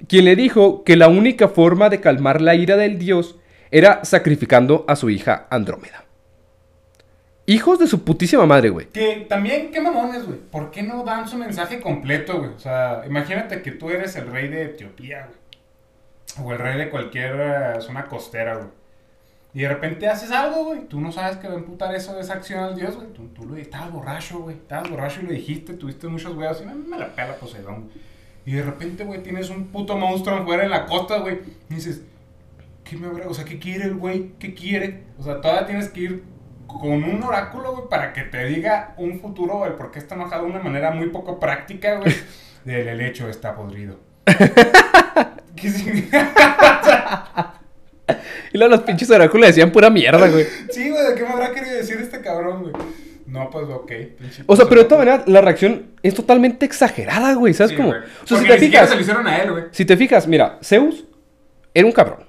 [0.08, 3.36] quien le dijo que la única forma de calmar la ira del dios
[3.70, 6.06] era sacrificando a su hija Andrómeda.
[7.50, 8.86] Hijos de su putísima madre, güey.
[8.90, 10.38] Que también, qué mamones, güey.
[10.38, 12.50] ¿Por qué no dan su mensaje completo, güey?
[12.50, 16.46] O sea, imagínate que tú eres el rey de Etiopía, güey.
[16.46, 18.68] O el rey de cualquier eh, zona costera, güey.
[19.52, 20.86] Y de repente haces algo, güey.
[20.86, 23.08] Tú no sabes que va a imputar eso, esa acción al dios, güey.
[23.08, 24.54] Tú, tú lo estabas borracho, güey.
[24.54, 27.86] Estabas borracho y lo dijiste, tuviste muchos huevos y me, me la pela Poseidón.
[27.86, 27.96] güey.
[28.46, 31.40] Y de repente, güey, tienes un puto monstruo afuera en la costa, güey.
[31.68, 32.02] Y dices,
[32.84, 33.26] ¿qué me habrá?
[33.26, 34.34] O sea, ¿qué quiere el güey?
[34.38, 35.02] ¿Qué quiere?
[35.18, 36.24] O sea, todavía tienes que ir
[36.78, 40.50] con un oráculo, güey, para que te diga un futuro, güey, porque está enojado de
[40.50, 42.14] una manera muy poco práctica, güey.
[42.64, 43.98] Del helecho está podrido.
[45.56, 47.54] ¿Qué significa?
[48.52, 50.46] Y luego los pinches oráculos decían pura mierda, güey.
[50.70, 52.74] Sí, güey, ¿de qué me habrá querido decir este cabrón, güey?
[53.26, 53.92] No, pues, ok.
[54.18, 57.54] pinche O sea, pero de todas maneras, la reacción es totalmente exagerada, güey.
[57.54, 57.90] ¿Sabes Sí, cómo?
[57.90, 58.00] güey.
[58.00, 59.64] O sea, Porque si te fijas, se lo hicieron a él, güey.
[59.70, 61.04] si te fijas, mira, Zeus
[61.72, 62.24] era un cabrón.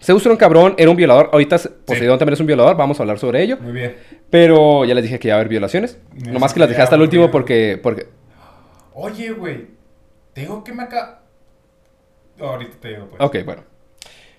[0.00, 1.30] Zeus era un cabrón, era un violador.
[1.32, 3.58] Ahorita Poseidón también es un violador, vamos a hablar sobre ello.
[3.60, 3.96] Muy bien.
[4.30, 5.98] Pero ya les dije que iba a haber violaciones.
[6.12, 8.06] Me Nomás que las dejé hasta el último porque, porque...
[8.94, 9.66] Oye, güey.
[10.32, 11.20] Te digo que me acá.
[12.38, 13.22] ahorita te digo, pues.
[13.22, 13.62] Ok, bueno.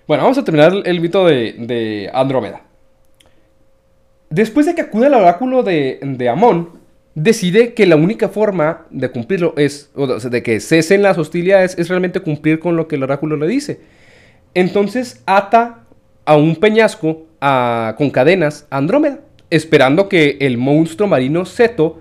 [0.06, 2.62] Bueno, vamos a terminar el, el mito de, de Andrómeda.
[4.30, 6.80] Después de que acude al oráculo de, de Amón,
[7.14, 11.88] decide que la única forma de cumplirlo es, o de que cesen las hostilidades, es
[11.88, 13.80] realmente cumplir con lo que el oráculo le dice.
[14.54, 15.84] Entonces ata
[16.24, 22.00] a un peñasco a- con cadenas a Andrómeda, esperando que el monstruo marino Seto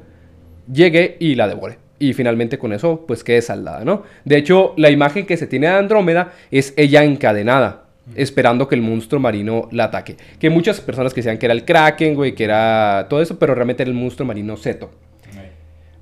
[0.72, 1.78] llegue y la devore.
[2.00, 4.04] Y finalmente con eso, pues quede saldada, ¿no?
[4.26, 8.82] De hecho, la imagen que se tiene de Andrómeda es ella encadenada, esperando que el
[8.82, 10.16] monstruo marino la ataque.
[10.40, 13.56] Que muchas personas que decían que era el Kraken, güey, que era todo eso, pero
[13.56, 14.92] realmente era el monstruo marino Seto.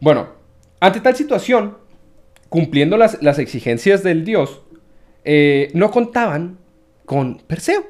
[0.02, 0.28] Bueno,
[0.82, 1.78] ante tal situación,
[2.50, 4.62] cumpliendo las, las exigencias del dios,
[5.26, 6.58] eh, no contaban
[7.06, 7.84] con Perseo.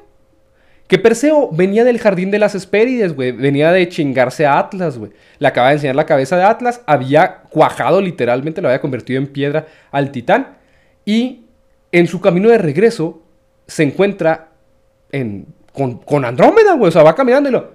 [0.88, 3.32] Que Perseo venía del jardín de las Hespérides, güey.
[3.32, 5.10] Venía de chingarse a Atlas, güey.
[5.38, 6.80] Le acaba de enseñar la cabeza de Atlas.
[6.86, 10.56] Había cuajado literalmente, lo había convertido en piedra al titán.
[11.04, 11.46] Y
[11.90, 13.22] en su camino de regreso
[13.66, 14.50] se encuentra
[15.10, 16.88] en, con, con Andrómeda, güey.
[16.88, 17.72] O sea, va caminando y lo...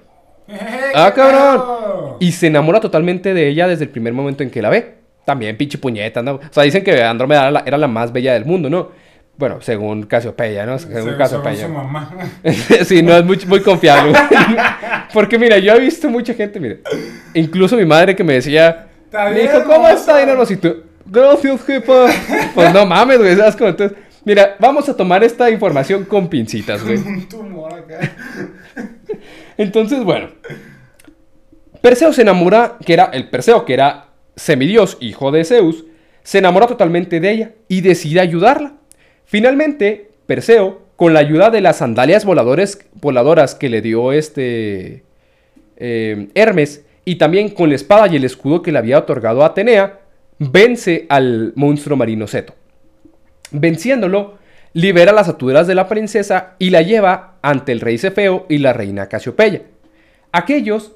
[0.47, 2.15] ¡Eh, ¡Ah, cabrón!
[2.19, 4.95] Y se enamora totalmente de ella desde el primer momento en que la ve.
[5.25, 6.35] También, pinche puñeta, ¿no?
[6.35, 9.00] O sea, dicen que Andrómeda era la, era la más bella del mundo, ¿no?
[9.41, 10.77] Bueno, según Casiopeya, ¿no?
[10.77, 11.65] Según Se- según Casiopeya.
[11.65, 12.11] su mamá.
[12.85, 14.13] sí, no es muy, muy confiable.
[15.15, 16.81] Porque mira, yo he visto mucha gente, mire.
[17.33, 19.93] Incluso mi madre que me decía, me dijo, ¿cómo hermosa".
[19.93, 20.21] está?
[20.21, 22.05] Y no, no, si tú, gracias, jefa.
[22.53, 23.71] Pues no mames, güey, ¿sabes cómo?
[23.71, 26.97] Entonces, mira, vamos a tomar esta información con pincitas, güey.
[27.05, 27.99] Un tumor acá.
[29.57, 30.29] Entonces, bueno.
[31.81, 35.83] Perseo se enamora, que era el Perseo, que era semidios, hijo de Zeus,
[36.21, 38.73] se enamora totalmente de ella y decide ayudarla.
[39.31, 45.05] Finalmente, Perseo, con la ayuda de las sandalias voladoras que le dio este
[45.77, 50.01] eh, Hermes, y también con la espada y el escudo que le había otorgado Atenea,
[50.37, 52.55] vence al monstruo marino Seto.
[53.51, 54.37] Venciéndolo,
[54.73, 58.73] libera las ataduras de la princesa y la lleva ante el rey Cefeo y la
[58.73, 59.61] reina Casiopeya.
[60.33, 60.91] Aquellos,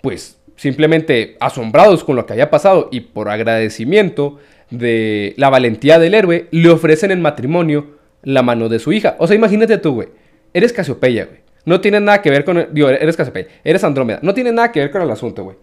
[0.00, 4.38] pues, simplemente asombrados con lo que había pasado y por agradecimiento
[4.70, 9.16] de la valentía del héroe, le ofrecen en matrimonio la mano de su hija.
[9.18, 10.08] O sea, imagínate tú, güey.
[10.52, 11.40] Eres Casiopeya, güey.
[11.64, 12.58] No tienes nada que ver con...
[12.58, 13.48] el- digo, eres Casiopeya.
[13.64, 14.18] Eres Andrómeda.
[14.22, 15.56] No tiene nada que ver con el asunto, güey.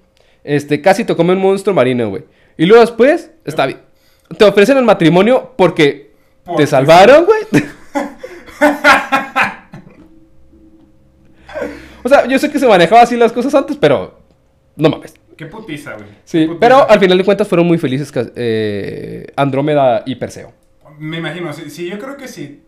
[0.44, 2.24] Este, casi te come un monstruo marino, güey.
[2.58, 3.80] Y luego después, está bien.
[4.38, 6.12] Te ofrecen el matrimonio porque
[6.44, 7.42] Porque te salvaron, güey.
[12.04, 14.20] o sea, yo sé que se manejaba así las cosas antes, pero
[14.76, 15.14] no mames.
[15.38, 16.08] Qué putiza, güey.
[16.24, 16.60] Sí, putiza.
[16.60, 20.52] pero al final de cuentas fueron muy felices eh, Andrómeda y Perseo.
[21.00, 22.62] Me imagino, sí, sí, yo creo que sí.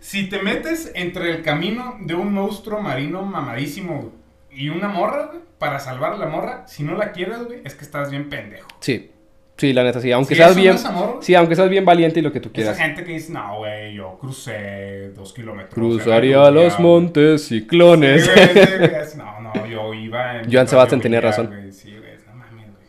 [0.00, 4.12] Si te metes entre el camino de un monstruo marino mamadísimo
[4.50, 7.74] y una morra, güey, para salvar a la morra, si no la quieres, güey, es
[7.74, 8.68] que estás bien pendejo.
[8.80, 9.10] Sí,
[9.56, 10.10] sí, la neta sí.
[10.12, 10.74] Aunque Si seas no bien.
[10.76, 12.78] es amor, sí, aunque seas bien valiente y lo que tú Esa quieras.
[12.78, 15.74] gente que dice, no, güey, yo crucé dos kilómetros.
[15.74, 16.82] Cruzaría los güey".
[16.82, 18.24] montes Sí, ciclones.
[18.24, 20.52] sí, no, no, yo iba en.
[20.52, 21.46] Joan Sebastián tenía razón.
[21.48, 22.84] güey, Sí, güey, no mames, güey.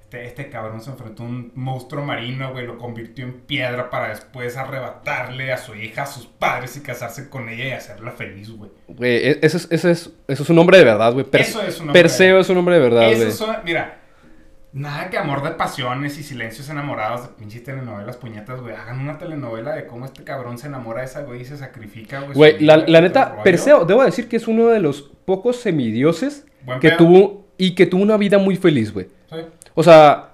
[0.00, 4.08] Este, este cabrón se enfrentó a un monstruo marino, güey, lo convirtió en piedra para
[4.08, 8.50] después arrebatarle a su hija, a sus padres y casarse con ella y hacerla feliz,
[8.50, 8.70] güey.
[8.88, 11.24] Güey, e- eso es, eso, es, eso es un hombre de verdad, güey.
[11.26, 13.20] Per- Eso es un hombre Perseo es un hombre de verdad, güey.
[13.22, 13.97] Esos son, mira,
[14.72, 18.74] nada que amor de pasiones y silencios enamorados de pinches telenovelas puñetas, güey.
[18.74, 22.20] Hagan una telenovela de cómo este cabrón se enamora de esa güey y se sacrifica,
[22.20, 22.58] güey.
[22.60, 23.42] La, neta.
[23.42, 26.98] Perseo, debo decir que es uno de los pocos semidioses Buen que pedo.
[26.98, 29.06] tuvo y que tuvo una vida muy feliz, güey.
[29.30, 29.36] Sí.
[29.74, 30.30] O sea,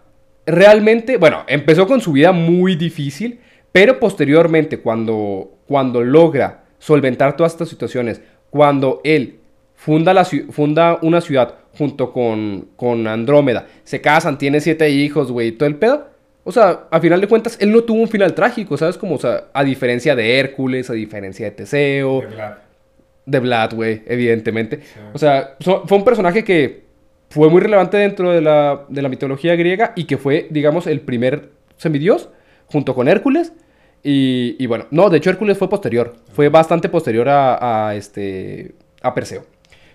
[0.47, 3.41] realmente, bueno, empezó con su vida muy difícil,
[3.72, 8.20] pero posteriormente, cuando, cuando logra solventar todas estas situaciones,
[8.51, 9.41] cuando él
[9.74, 15.49] funda, la, funda una ciudad junto con, con Andrómeda, se casan, tiene siete hijos, güey,
[15.49, 16.09] y todo el pedo.
[16.45, 18.99] O sea, a final de cuentas, él no tuvo un final trágico, ¿sabes?
[18.99, 22.59] Como, o sea, a diferencia de Hércules, a diferencia de Teseo, De verdad.
[23.25, 24.81] de Vlad, güey, evidentemente.
[24.83, 25.01] Sí.
[25.14, 26.85] O sea, so- fue un personaje que
[27.31, 31.01] fue muy relevante dentro de la, de la mitología griega y que fue, digamos, el
[31.01, 31.49] primer
[31.79, 32.29] semidios
[32.66, 33.53] junto con Hércules.
[34.03, 38.72] Y, y bueno, no, de hecho Hércules fue posterior, fue bastante posterior a, a, este,
[39.01, 39.47] a Perseo.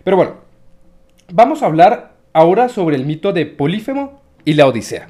[0.04, 0.38] Pero bueno,
[1.32, 5.10] vamos a hablar ahora sobre el mito de Polífemo y la Odisea.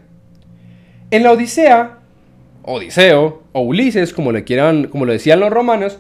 [1.12, 2.00] En la Odisea,
[2.64, 6.00] Odiseo o Ulises, como le quieran, como lo decían los romanos,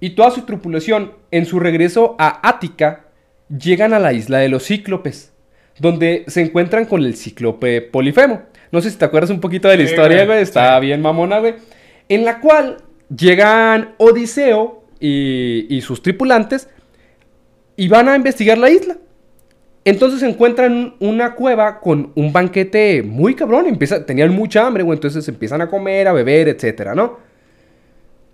[0.00, 3.04] y toda su tripulación, en su regreso a Ática,
[3.48, 5.32] llegan a la isla de los cíclopes,
[5.78, 8.42] donde se encuentran con el cíclope Polifemo.
[8.72, 10.86] No sé si te acuerdas un poquito de la Sí, historia, güey, está sí.
[10.86, 11.54] bien mamona, güey.
[12.08, 12.78] En la cual
[13.14, 16.68] llegan Odiseo y, y sus tripulantes
[17.76, 18.96] y van a investigar la isla.
[19.84, 23.66] Entonces encuentran una cueva con un banquete muy cabrón.
[23.66, 24.96] Empieza, tenían mucha hambre, güey.
[24.96, 27.18] Entonces empiezan a comer, a beber, etcétera, ¿no?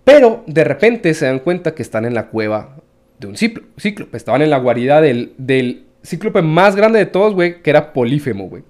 [0.03, 2.75] Pero de repente se dan cuenta que están en la cueva
[3.19, 4.15] de un cíclope.
[4.17, 8.47] Estaban en la guarida del, del cíclope más grande de todos, güey, que era Polífemo,
[8.49, 8.63] güey.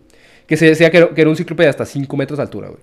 [0.45, 2.69] Que se decía que era, que era un cíclope de hasta 5 metros de altura,
[2.69, 2.81] güey.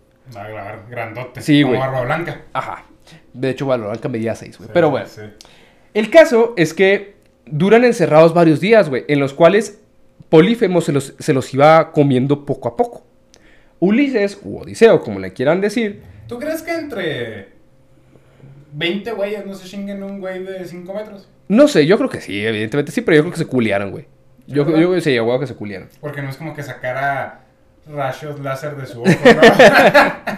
[0.91, 1.41] Grandote.
[1.41, 1.81] Sí, como güey.
[1.81, 2.43] barba blanca.
[2.53, 2.85] Ajá.
[3.33, 4.67] De hecho, Valoranca medía 6, güey.
[4.69, 5.07] Sí, Pero bueno.
[5.09, 5.21] sí.
[5.93, 7.15] El caso es que
[7.47, 9.81] duran encerrados varios días, güey, en los cuales
[10.29, 13.05] Polífemo se los, se los iba comiendo poco a poco.
[13.81, 17.49] Ulises, u Odiseo, como le quieran decir, ¿Tú crees que entre
[18.73, 21.29] 20 güeyes no se chinguen un güey de 5 metros?
[21.47, 24.07] no sé, yo creo que sí, evidentemente sí, pero yo creo que se culiaron, güey.
[24.47, 25.89] Yo, yo sí, yo creo que se culiaron.
[26.01, 27.43] Porque no es como que sacara
[27.87, 30.37] rayos láser de su ojo, ¿no?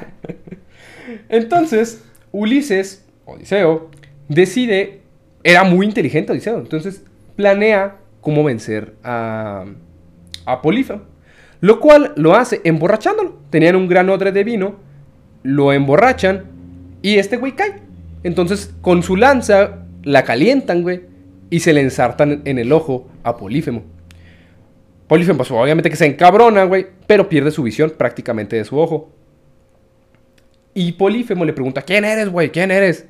[1.29, 3.91] Entonces, Ulises, Odiseo,
[4.29, 5.03] decide,
[5.45, 7.03] era muy inteligente Odiseo, entonces
[7.37, 7.97] planea
[8.27, 9.67] cómo vencer a,
[10.61, 11.03] Polífemo.
[11.61, 13.39] Lo cual lo hace emborrachándolo.
[13.51, 14.81] Tenían un gran odre de vino,
[15.45, 16.47] lo emborrachan
[17.03, 17.83] y este güey cae.
[18.25, 21.03] Entonces, con su lanza, la calientan, güey,
[21.51, 23.85] y se le ensartan en el ojo a Polífemo.
[25.07, 29.13] Polífemo, pues obviamente que se encabrona, güey, pero pierde su visión prácticamente de su ojo.
[30.75, 32.51] Y Polífemo le pregunta, ¿quién eres, güey?
[32.51, 33.07] ¿Quién eres?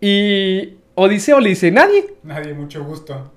[0.00, 2.06] Y Odiseo le dice, nadie.
[2.22, 3.32] Nadie, mucho gusto.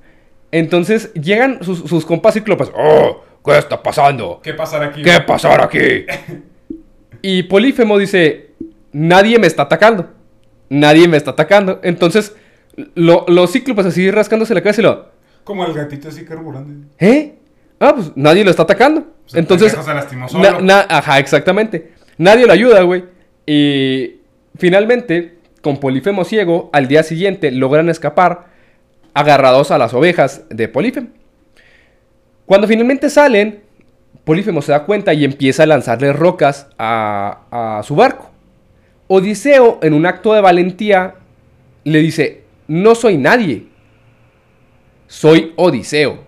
[0.53, 2.71] Entonces llegan sus, sus compas cíclopes.
[2.75, 3.23] ¡Oh!
[3.43, 4.39] ¿Qué está pasando?
[4.43, 5.01] ¿Qué pasará aquí?
[5.01, 6.05] ¿Qué pasará aquí?
[7.25, 8.49] Y Polífemo dice,
[8.91, 10.09] nadie me está atacando.
[10.69, 11.79] Nadie me está atacando.
[11.81, 12.35] Entonces,
[12.95, 15.07] lo- los cíclopes así rascándose la cabeza y lo...
[15.45, 16.85] Como el gatito así carburando.
[16.99, 17.35] ¿Eh?
[17.79, 19.07] Ah, pues nadie lo está atacando.
[19.33, 19.71] Entonces...
[19.71, 20.59] se lastimó solo.
[20.61, 21.93] na- ajá, exactamente.
[22.17, 23.05] Nadie lo ayuda, güey.
[23.45, 24.17] Y
[24.57, 28.47] finalmente, con Polífemo ciego, al día siguiente logran escapar
[29.13, 31.09] agarrados a las ovejas de Polífemo.
[32.45, 33.63] Cuando finalmente salen,
[34.23, 38.31] Polífemo se da cuenta y empieza a lanzarle rocas a, a su barco.
[39.07, 41.15] Odiseo, en un acto de valentía,
[41.83, 43.67] le dice, no soy nadie,
[45.07, 46.23] soy Odiseo.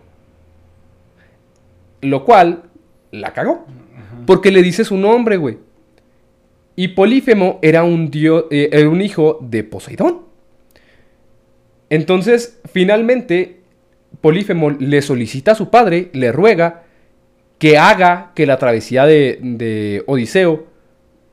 [2.01, 2.63] Lo cual
[3.11, 3.65] la cagó.
[4.27, 5.57] Porque le dice su nombre, güey.
[6.75, 10.24] Y Polífemo era un, eh, era un hijo de Poseidón.
[11.89, 13.61] Entonces, finalmente,
[14.21, 16.83] Polífemo le solicita a su padre, le ruega
[17.57, 20.65] que haga que la travesía de, de Odiseo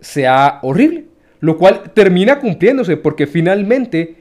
[0.01, 1.07] sea horrible.
[1.41, 4.17] Lo cual termina cumpliéndose porque finalmente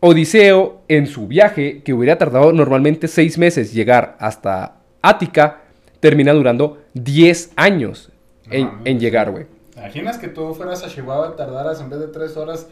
[0.00, 5.60] Odiseo en su viaje, que hubiera tardado normalmente seis meses llegar hasta Ática,
[6.00, 8.10] termina durando 10 años
[8.50, 8.86] en, mames.
[8.86, 9.46] en llegar, güey.
[9.74, 12.66] ¿Te imaginas que tú fueras a Chihuahua y tardaras en vez de tres horas,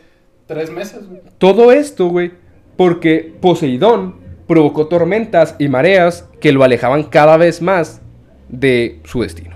[0.46, 1.20] tres meses, güey?
[1.38, 2.32] Todo esto, güey,
[2.78, 4.14] porque Poseidón
[4.46, 8.00] provocó tormentas y mareas que lo alejaban cada vez más
[8.48, 9.50] de su destino.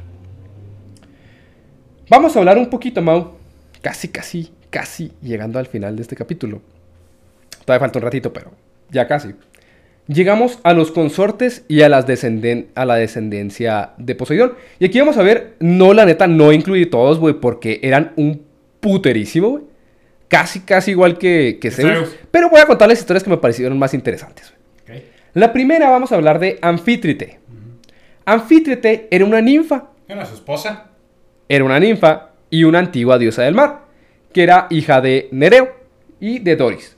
[2.11, 3.33] Vamos a hablar un poquito, Mau,
[3.81, 6.61] casi, casi, casi llegando al final de este capítulo.
[7.65, 8.51] Todavía falta un ratito, pero
[8.91, 9.35] ya casi.
[10.09, 14.55] Llegamos a los consortes y a, las descenden- a la descendencia de Poseidón.
[14.81, 18.43] Y aquí vamos a ver, no, la neta, no incluí todos, güey, porque eran un
[18.81, 19.65] puterísimo, güey.
[20.33, 21.93] Casi, casi igual que, que Zeus.
[21.93, 22.19] Zeus.
[22.31, 24.55] Pero voy a contar las historias que me parecieron más interesantes.
[25.35, 27.39] La primera vamos a hablar de Anfítrite.
[28.25, 29.91] Anfítrite era una ninfa.
[30.07, 30.87] ¿Quién era su esposa?
[31.51, 33.81] Era una ninfa y una antigua diosa del mar,
[34.33, 35.77] que era hija de Nereo
[36.19, 36.97] y de Doris.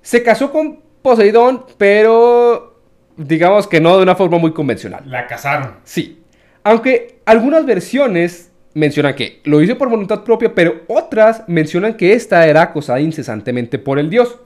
[0.00, 2.80] Se casó con Poseidón, pero
[3.16, 5.02] digamos que no de una forma muy convencional.
[5.06, 5.78] La casaron.
[5.82, 6.22] Sí,
[6.62, 12.46] aunque algunas versiones mencionan que lo hizo por voluntad propia, pero otras mencionan que esta
[12.46, 14.38] era acosada incesantemente por el dios.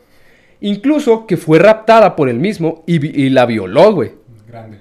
[0.60, 4.12] Incluso que fue raptada por él mismo y, y la violó, güey.
[4.46, 4.78] Grande.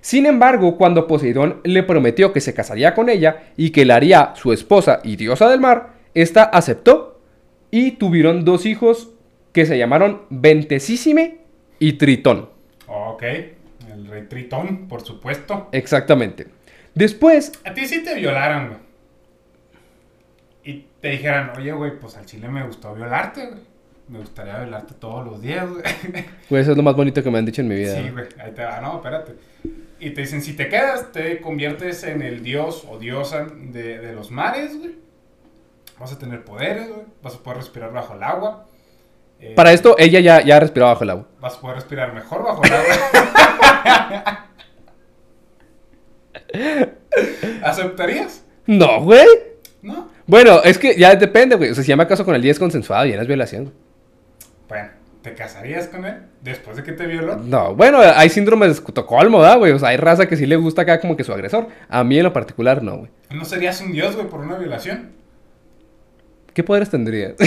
[0.00, 4.32] Sin embargo, cuando Poseidón le prometió que se casaría con ella y que la haría
[4.34, 7.20] su esposa y diosa del mar, esta aceptó
[7.70, 9.10] y tuvieron dos hijos
[9.52, 11.38] que se llamaron Ventesísime
[11.78, 12.48] y Tritón.
[12.86, 13.22] Ok.
[13.92, 15.68] El rey Tritón, por supuesto.
[15.72, 16.46] Exactamente.
[17.00, 18.80] Después, A ti sí te violaran, güey.
[20.62, 23.60] Y te dijeran, oye, güey, pues al chile me gustó violarte, güey.
[24.08, 25.82] Me gustaría violarte todos los días, güey.
[26.48, 27.96] pues eso es lo más bonito que me han dicho en mi vida.
[27.96, 29.34] Sí, güey, ahí te va, no, espérate.
[29.98, 34.12] Y te dicen, si te quedas, te conviertes en el dios o diosa de, de
[34.12, 34.96] los mares, güey.
[35.98, 37.06] Vas a tener poderes, güey.
[37.22, 38.66] Vas a poder respirar bajo el agua.
[39.40, 41.28] Eh, Para esto, ella ya, ya respiraba bajo el agua.
[41.40, 44.46] Vas a poder respirar mejor bajo el agua.
[47.62, 48.44] ¿Aceptarías?
[48.66, 49.26] No, güey.
[49.82, 50.08] ¿No?
[50.26, 51.70] Bueno, es que ya depende, güey.
[51.70, 53.72] O sea, si ya me caso con el 10 consensuado, ya no es violación.
[54.68, 54.90] Bueno,
[55.22, 57.36] ¿te casarías con él después de que te violó?
[57.36, 59.72] No, bueno, hay síndrome de Estocolmo, ¿verdad, güey?
[59.72, 61.68] O sea, hay raza que sí le gusta acá como que su agresor.
[61.88, 63.10] A mí en lo particular, no, güey.
[63.30, 65.10] ¿No serías un dios, güey, por una violación?
[66.54, 67.34] ¿Qué poderes tendría?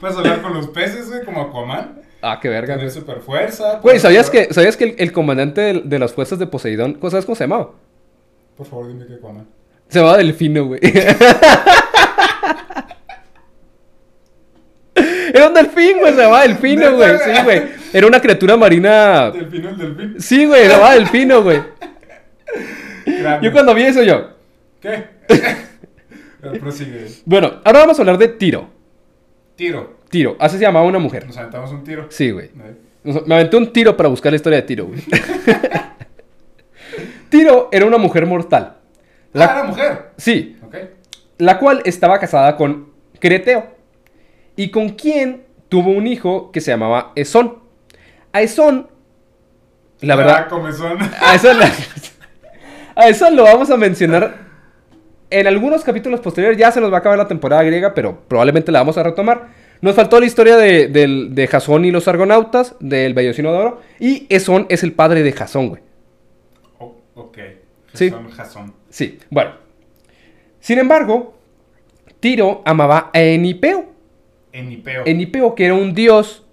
[0.00, 2.03] Puedes hablar con los peces, güey, como Aquaman.
[2.24, 2.90] Ah, qué verga, güey.
[2.90, 3.80] super fuerza.
[3.82, 7.24] Güey, ¿sabías que, ¿sabías que el, el comandante de, de las fuerzas de Poseidón, ¿sabes
[7.24, 7.70] cómo se llamaba?
[8.56, 9.46] Por favor, dime que Aquaman.
[9.88, 10.80] Se llamaba Delfino, güey.
[15.34, 17.10] Era un delfín, güey, se llamaba Delfino, güey.
[17.24, 17.62] Sí, güey.
[17.92, 19.30] Era una criatura marina.
[19.30, 20.14] Delfino el delfín.
[20.20, 21.60] Sí, güey, se llamaba Delfino, güey.
[23.42, 24.30] Yo cuando vi eso, yo.
[24.80, 25.04] ¿Qué?
[26.40, 27.06] Pero prosigue.
[27.24, 28.68] Bueno, ahora vamos a hablar de Tiro.
[29.56, 29.98] Tiro.
[30.10, 31.26] Tiro, así se llamaba una mujer.
[31.26, 32.06] Nos aventamos un tiro.
[32.10, 32.50] Sí, güey.
[33.04, 35.00] Nos- Me aventé un tiro para buscar la historia de Tiro, güey.
[37.28, 38.76] Tiro era una mujer mortal.
[39.32, 40.10] La- Ah, era mujer.
[40.16, 40.76] Sí, Ok.
[41.38, 43.74] la cual estaba casada con Creteo.
[44.56, 47.58] Y con quien tuvo un hijo que se llamaba Esón.
[48.32, 48.88] A Esón,
[50.00, 50.98] la Ah, verdad, comezón.
[51.20, 51.72] a Esón, la-
[52.96, 54.43] a Esón lo vamos a mencionar
[55.40, 56.58] en algunos capítulos posteriores.
[56.58, 59.48] Ya se nos va a acabar la temporada griega, pero probablemente la vamos a retomar.
[59.80, 63.80] Nos faltó la historia de, de Jasón y los argonautas, del Bellocino de Oro.
[64.00, 65.82] Y Esón es el padre de Jasón, güey.
[66.78, 67.38] Oh, ok.
[67.92, 68.12] Sí.
[68.34, 68.72] Jasón.
[68.88, 69.50] Sí, bueno.
[70.60, 71.36] Sin embargo,
[72.20, 73.84] Tiro amaba a Enipeo.
[74.52, 75.02] Enipeo.
[75.04, 76.46] Enipeo, que era un dios,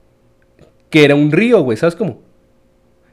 [0.89, 2.19] que era un río, güey, ¿sabes cómo?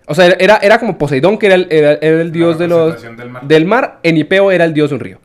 [0.07, 2.95] O sea, era, era como Poseidón, que era el, era- era el dios de los...
[2.95, 3.43] representación del mar.
[3.47, 5.19] Del mar, Enipeo era el dios de un río.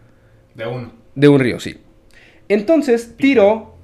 [0.55, 0.91] De uno.
[1.15, 1.77] De un río, sí.
[2.49, 3.75] Entonces, Tiro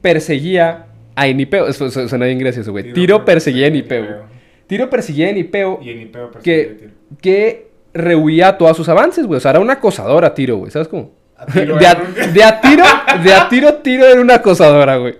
[0.00, 1.66] perseguía a Enipeo.
[1.66, 2.92] Eso, eso suena bien gracioso, güey.
[2.92, 4.24] Tiro, perseguía a Enipeo.
[4.66, 6.90] Tiro perseguía a Enipeo Y Enipeo persigue a que, Tiro.
[7.20, 9.38] que rehuía todos sus avances, güey.
[9.38, 10.70] O sea, era un acosador a Tiro, güey.
[10.70, 11.12] ¿Sabes cómo?
[11.36, 12.84] A Tiro de, a, era un- de a tiro,
[13.24, 15.16] de a tiro, tiro era una acosadora, güey.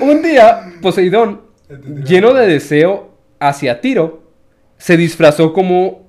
[0.00, 1.42] Un día, Poseidón,
[2.04, 4.22] lleno de deseo hacia Tiro,
[4.76, 6.06] se disfrazó como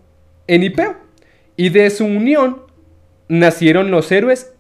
[0.48, 0.96] Enipeo.
[1.58, 2.62] Y de su unión
[3.30, 4.52] nacieron los héroes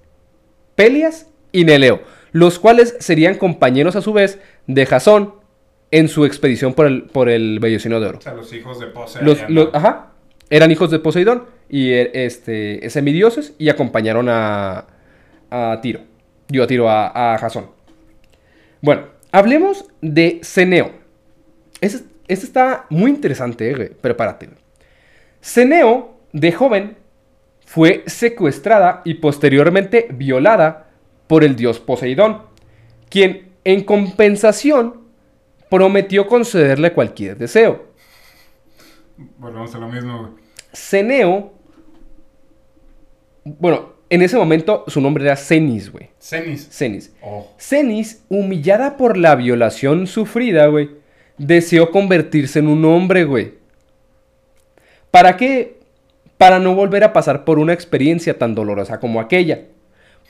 [0.75, 2.01] Pelias y Neleo,
[2.31, 5.33] los cuales serían compañeros a su vez de Jasón
[5.91, 8.17] en su expedición por el, por el Bellocino de Oro.
[8.19, 9.21] O sea, los hijos de Pose.
[9.23, 9.77] Los, allá, los- ¿no?
[9.77, 10.11] ajá,
[10.49, 14.85] eran hijos de Poseidón y eh, este, semidioses y acompañaron a,
[15.49, 16.01] a Tiro.
[16.47, 17.67] Dio a Tiro a, a Jasón.
[18.81, 20.91] Bueno, hablemos de Ceneo.
[21.81, 23.91] Es, Este está muy interesante, eh.
[23.99, 24.49] Prepárate.
[25.41, 26.97] Ceneo, de joven,
[27.69, 30.89] fue secuestrada y posteriormente violada
[31.27, 32.41] por el dios Poseidón,
[33.09, 35.01] quien en compensación
[35.69, 37.89] prometió concederle cualquier deseo.
[39.37, 40.31] Volvemos a lo mismo, güey.
[40.73, 41.53] Ceneo,
[43.43, 46.09] bueno, en ese momento su nombre era Cenis, güey.
[46.19, 46.69] Cenis.
[46.71, 47.13] Cenis.
[47.21, 47.51] Oh.
[47.59, 50.89] Cenis, humillada por la violación sufrida, güey,
[51.37, 53.53] deseó convertirse en un hombre, güey.
[55.11, 55.78] ¿Para qué?
[56.39, 59.65] Para no volver a pasar por una experiencia tan dolorosa como aquella.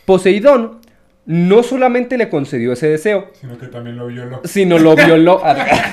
[0.05, 0.79] Poseidón
[1.25, 4.41] no solamente le concedió ese deseo, Sino que también lo violó.
[4.43, 5.41] sino lo violó,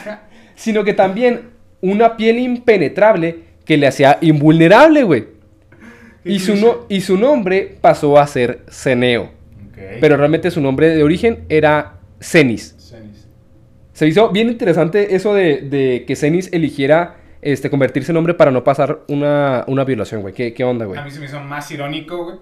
[0.56, 1.50] sino que también
[1.82, 5.26] una piel impenetrable que le hacía invulnerable, güey.
[6.24, 9.30] Y su, no- y su nombre pasó a ser Ceneo.
[10.00, 12.74] Pero realmente su nombre de origen era Cenis.
[12.78, 13.28] Cenis.
[13.92, 18.50] Se hizo bien interesante eso de, de que Cenis eligiera este, convertirse en hombre para
[18.50, 20.34] no pasar una, una violación, güey.
[20.34, 20.98] ¿Qué, qué onda, güey?
[20.98, 22.36] A mí se me hizo más irónico, güey,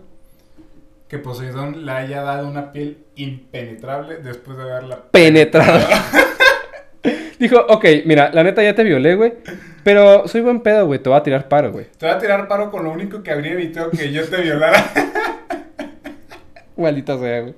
[1.08, 5.80] que Poseidón le haya dado una piel impenetrable después de haberla Penetrado.
[7.38, 9.34] Dijo, ok, mira, la neta ya te violé, güey.
[9.82, 11.00] Pero soy buen pedo, güey.
[11.00, 11.86] Te voy a tirar paro, güey.
[11.98, 14.82] Te voy a tirar paro con lo único que habría evitado que yo te violara.
[16.76, 17.54] Maldita sea, güey.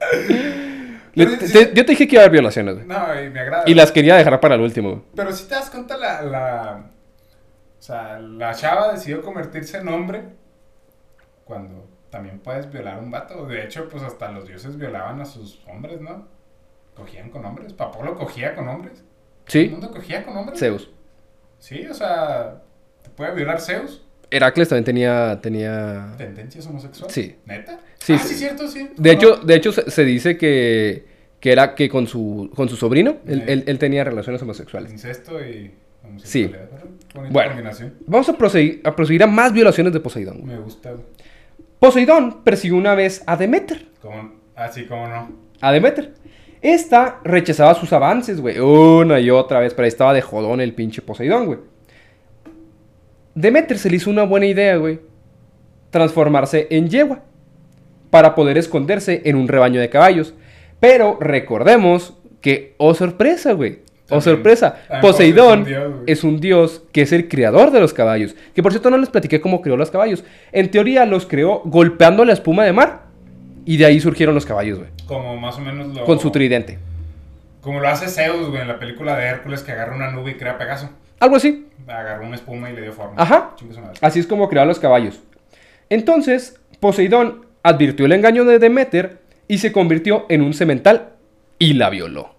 [1.15, 2.87] Le- te- yo te dije que iba a haber violaciones, güey.
[2.87, 3.63] No, y me agrada.
[3.67, 5.03] Y las quería dejar para el último, güey.
[5.15, 6.85] Pero si te das cuenta, la, la.
[7.87, 10.25] O sea, la chava decidió convertirse en hombre
[11.45, 13.47] cuando también puedes violar a un vato.
[13.47, 16.27] De hecho, pues hasta los dioses violaban a sus hombres, ¿no?
[16.97, 17.73] Cogían con hombres.
[17.75, 18.95] Papolo cogía con hombres.
[18.99, 19.69] ¿Todo el ¿Sí?
[19.71, 20.59] mundo cogía con hombres?
[20.59, 20.91] Zeus.
[21.61, 22.61] Sí, o sea,
[23.05, 24.03] ¿te puede violar Zeus?
[24.33, 26.13] Heracles también tenía, tenía...
[26.19, 27.15] ¿Tendencias homosexuales?
[27.15, 27.37] Sí.
[27.47, 27.79] ¿Neta?
[27.99, 28.29] Sí, ah, sí.
[28.31, 28.91] sí, cierto, sí.
[28.97, 31.07] De ¿Cómo hecho, de hecho se, se dice que,
[31.39, 33.53] que era que con su, con su sobrino, él, Sí.
[33.53, 34.91] él- él tenía relaciones homosexuales.
[34.91, 35.73] Incesto y
[37.15, 37.71] Bonita Bueno.
[38.07, 40.45] Vamos a proseguir, a proseguir a más violaciones de Poseidón.
[40.45, 40.95] Me gusta.
[41.79, 43.87] Poseidón persiguió una vez a Demeter.
[44.01, 45.31] Como, ah, sí, cómo no.
[45.61, 46.15] A Demeter.
[46.63, 48.59] Esta rechazaba sus avances, güey.
[48.59, 51.59] Una y otra vez, pero ahí estaba de jodón el pinche Poseidón, güey.
[53.35, 55.01] Demeter se le hizo una buena idea, güey.
[55.91, 57.23] Transformarse en yegua.
[58.11, 60.35] Para poder esconderse en un rebaño de caballos.
[60.81, 63.81] Pero recordemos que, oh sorpresa, güey.
[64.07, 64.75] Oh También- sorpresa.
[64.89, 66.05] también Poseidón es un dios, güey.
[66.07, 68.37] es un dios que es el creador de los caballos.
[68.55, 70.23] Que por cierto no les platiqué cómo creó los caballos.
[70.53, 73.03] En teoría los creó golpeando la espuma de mar.
[73.65, 74.91] Y de ahí surgieron los caballos, güey.
[75.07, 76.05] Como más o menos lo.
[76.05, 76.79] Con su tridente.
[77.61, 80.35] Como lo hace Zeus, güey, en la película de Hércules que agarra una nube y
[80.35, 80.89] crea Pegaso.
[81.19, 81.67] Algo así.
[81.89, 83.15] Agarró una espuma y le dio forma.
[83.21, 83.57] Ajá.
[84.01, 85.19] Así es como creó los caballos.
[85.91, 91.15] Entonces, Poseidón advirtió el engaño de Demeter y se convirtió en un semental
[91.59, 92.37] y la violó.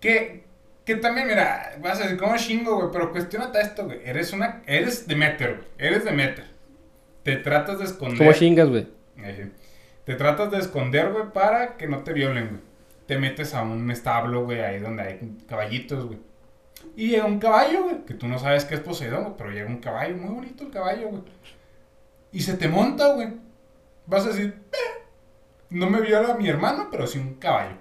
[0.00, 0.44] Que,
[0.84, 2.88] que también, mira, vas a decir, ¿cómo chingo, güey?
[2.92, 4.00] Pero cuestionate esto, güey.
[4.04, 4.62] Eres una.
[4.66, 5.68] Eres Demeter, güey.
[5.78, 6.44] Eres Demeter.
[7.22, 8.18] Te tratas de esconder.
[8.18, 8.88] ¿Cómo chingas, güey?
[10.04, 12.60] Te tratas de esconder, güey, para que no te violen, güey.
[13.06, 16.18] Te metes a un establo, güey, ahí donde hay caballitos, güey.
[16.96, 19.68] Y llega un caballo, güey, que tú no sabes qué es Poseidón, güey, pero llega
[19.68, 21.22] un caballo, muy bonito el caballo, güey.
[22.32, 23.28] Y se te monta, güey.
[24.06, 25.02] Vas a decir, "Eh,
[25.70, 27.76] no me viola mi hermano, pero sí un caballo.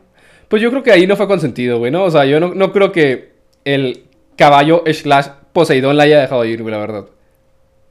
[0.52, 2.04] Pues yo creo que ahí no fue consentido, güey, ¿no?
[2.04, 3.32] O sea, yo no, no creo que
[3.64, 4.04] el
[4.36, 7.06] caballo slash Poseidón la haya dejado ir, güey, la verdad.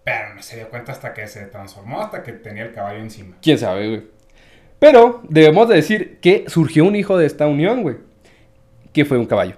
[0.05, 3.37] Pero no se dio cuenta hasta que se transformó, hasta que tenía el caballo encima.
[3.41, 4.03] ¿Quién sabe, güey?
[4.79, 7.97] Pero debemos de decir que surgió un hijo de esta unión, güey.
[8.93, 9.55] Que fue un caballo.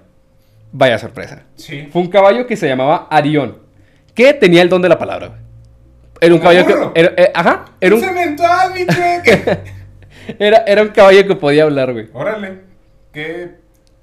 [0.71, 1.43] Vaya sorpresa.
[1.57, 1.89] Sí.
[1.91, 3.57] Fue un caballo que se llamaba Arión.
[4.15, 5.39] Que tenía el don de la palabra, güey.
[6.21, 6.93] Era un ¿Como caballo burro?
[6.93, 7.01] que...
[7.01, 7.65] Era, eh, ajá.
[7.81, 8.85] Era un, ¡Cemental, mi
[10.39, 12.07] era, era un caballo que podía hablar, güey.
[12.13, 12.72] Órale,
[13.13, 13.51] qué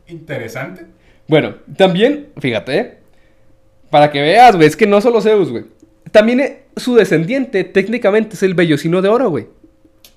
[0.07, 0.87] interesante.
[1.29, 2.99] Bueno, también, fíjate, ¿eh?
[3.91, 5.65] Para que veas, güey, es que no solo Zeus, güey.
[6.13, 9.49] También eh, su descendiente técnicamente es el vellocino de oro, güey.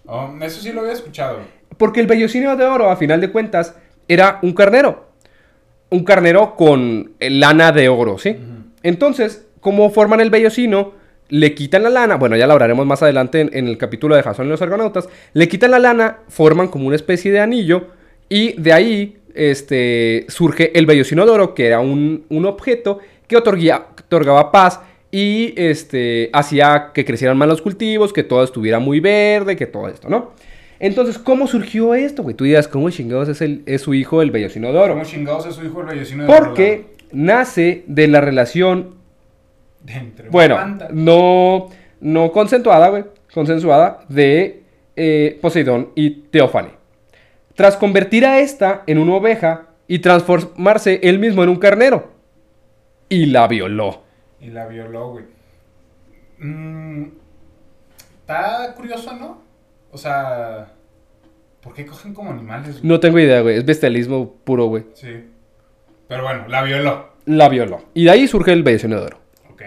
[0.06, 1.40] Oh, eso sí lo había escuchado.
[1.78, 3.76] Porque el vellocino de oro, a final de cuentas,
[4.08, 5.08] era un carnero.
[5.90, 8.38] Un carnero con eh, lana de oro, ¿sí?
[8.84, 10.94] Entonces, ¿cómo forman el vellocino?
[11.30, 14.24] Le quitan la lana, bueno, ya lo hablaremos más adelante en, en el capítulo de
[14.24, 15.08] Jasón y los Argonautas.
[15.34, 17.88] Le quitan la lana, forman como una especie de anillo,
[18.34, 23.36] y de ahí este, surge el vellocino de oro, que era un, un objeto que
[23.38, 24.80] otorguía- otorgaba paz
[25.12, 29.88] y este, hacía que crecieran más los cultivos, que todo estuviera muy verde, que todo
[29.88, 30.32] esto, ¿no?
[30.80, 32.36] Entonces, ¿cómo surgió esto, güey?
[32.36, 34.94] Tú dirás, ¿cómo chingados es, el, es su hijo el vellocino de oro?
[34.94, 38.96] ¿Cómo chingados es su hijo el vellocino de Porque nace de la relación,
[40.32, 40.90] bueno, planta.
[40.92, 41.70] no,
[42.02, 43.04] no consensuada, güey,
[43.34, 44.62] consensuada de
[44.96, 46.70] eh, Poseidón y Teófane.
[47.56, 52.12] Tras convertir a esta en una oveja y transformarse él mismo en un carnero.
[53.10, 54.02] y la violó.
[54.42, 55.26] Y la violó, güey.
[56.40, 57.06] Mm,
[58.22, 59.42] está curioso, ¿no?
[59.92, 60.74] O sea,
[61.62, 62.80] ¿por qué cogen como animales?
[62.80, 62.88] güey?
[62.88, 63.58] No tengo idea, güey.
[63.58, 64.86] Es bestialismo puro, güey.
[64.96, 65.30] Sí.
[66.08, 67.10] Pero bueno, la violó.
[67.26, 67.84] La violó.
[67.94, 69.20] Y de ahí surge el oro.
[69.52, 69.62] Ok.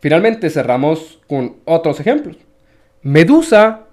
[0.00, 2.36] Finalmente cerramos con otros ejemplos.
[3.02, 3.86] Medusa.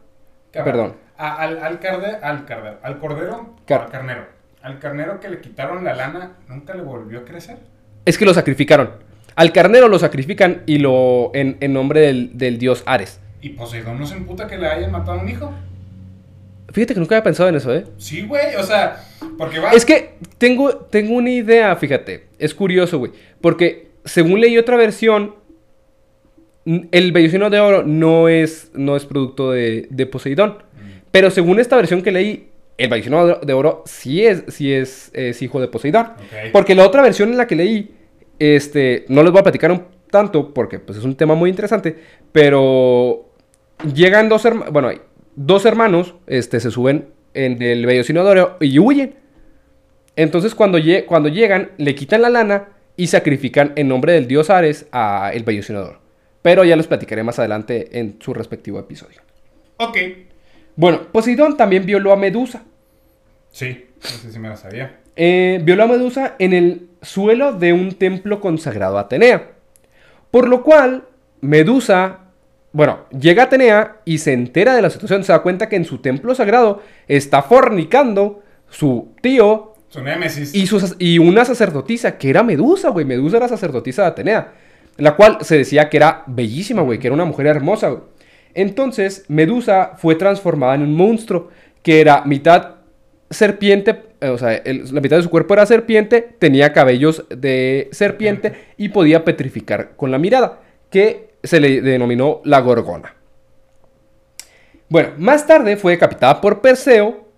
[0.52, 0.72] Cabrón.
[0.74, 0.94] Perdón.
[1.20, 4.26] A- al, al, carde- al, carde- al cordero, Car- al carnero.
[4.62, 7.58] Al carnero que le quitaron la lana, ¿nunca le volvió a crecer?
[8.06, 8.92] Es que lo sacrificaron.
[9.36, 11.32] Al carnero lo sacrifican y lo.
[11.34, 13.20] en, en nombre del, del dios Ares.
[13.42, 15.54] ¿Y Poseidón no se emputa que le hayan matado a un hijo?
[16.72, 17.86] Fíjate que nunca había pensado en eso, ¿eh?
[17.98, 19.04] Sí, güey, o sea,
[19.38, 19.72] porque va...
[19.72, 22.28] Es que tengo, tengo una idea, fíjate.
[22.38, 23.12] Es curioso, güey.
[23.42, 25.36] Porque según leí otra versión,
[26.66, 30.60] el Bellocino de Oro no es, no es producto de, de Poseidón.
[31.12, 35.42] Pero según esta versión que leí, el Bellocino de- Oro sí es, sí es, es
[35.42, 36.10] hijo de Poseidón.
[36.52, 37.92] Porque la otra versión en la que leí,
[38.40, 41.96] este, no les voy a platicar un tanto porque pues, es un tema muy interesante,
[42.32, 43.30] pero
[43.94, 44.90] llegan dos hermanos, bueno,
[45.36, 47.86] dos hermanos, este, se suben en el
[48.24, 49.16] de Oro y huyen.
[50.16, 54.50] Entonces cuando, lle- cuando llegan, le quitan la lana y sacrifican en nombre del dios
[54.50, 55.44] Ares a el
[55.82, 56.02] de Oro.
[56.42, 59.22] Pero ya les platicaré más adelante en su respectivo episodio.
[59.78, 59.98] Ok.
[60.80, 62.64] Bueno, Poseidón también violó a Medusa.
[63.52, 65.02] Sí, ese sí me lo sabía.
[65.18, 69.50] Eh, violó a Medusa en el suelo de un templo consagrado a Atenea.
[70.32, 71.04] Por lo cual,
[71.42, 72.20] Medusa,
[72.72, 75.26] bueno, llega a Atenea y se entera de la situación.
[75.26, 80.56] Se da cuenta que en su templo sagrado está fornicando su tío Su némesis.
[80.56, 83.04] y, su y una sacerdotisa, que era Medusa, güey.
[83.04, 84.54] Medusa era sacerdotisa de Atenea.
[84.96, 88.04] La cual se decía que era bellísima, güey, que era una mujer hermosa, güey.
[88.60, 91.48] Entonces, Medusa fue transformada en un monstruo,
[91.82, 92.76] que era mitad
[93.30, 98.74] serpiente, eh, o sea, la mitad de su cuerpo era serpiente, tenía cabellos de serpiente
[98.76, 103.16] y podía petrificar con la mirada, que se le denominó la gorgona.
[104.90, 107.30] Bueno, más tarde fue decapitada por Perseo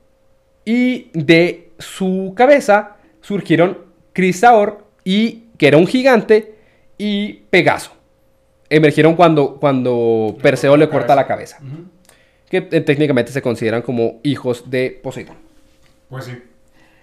[0.65, 3.78] y de su cabeza surgieron
[4.13, 6.55] Crisaor y que era un gigante
[6.97, 8.01] y Pegaso.
[8.72, 11.59] Emergieron cuando, cuando Le Perseo le la corta la cabeza.
[12.49, 15.36] que eh, técnicamente se consideran como hijos de Poseidón.
[16.09, 16.32] Pues sí.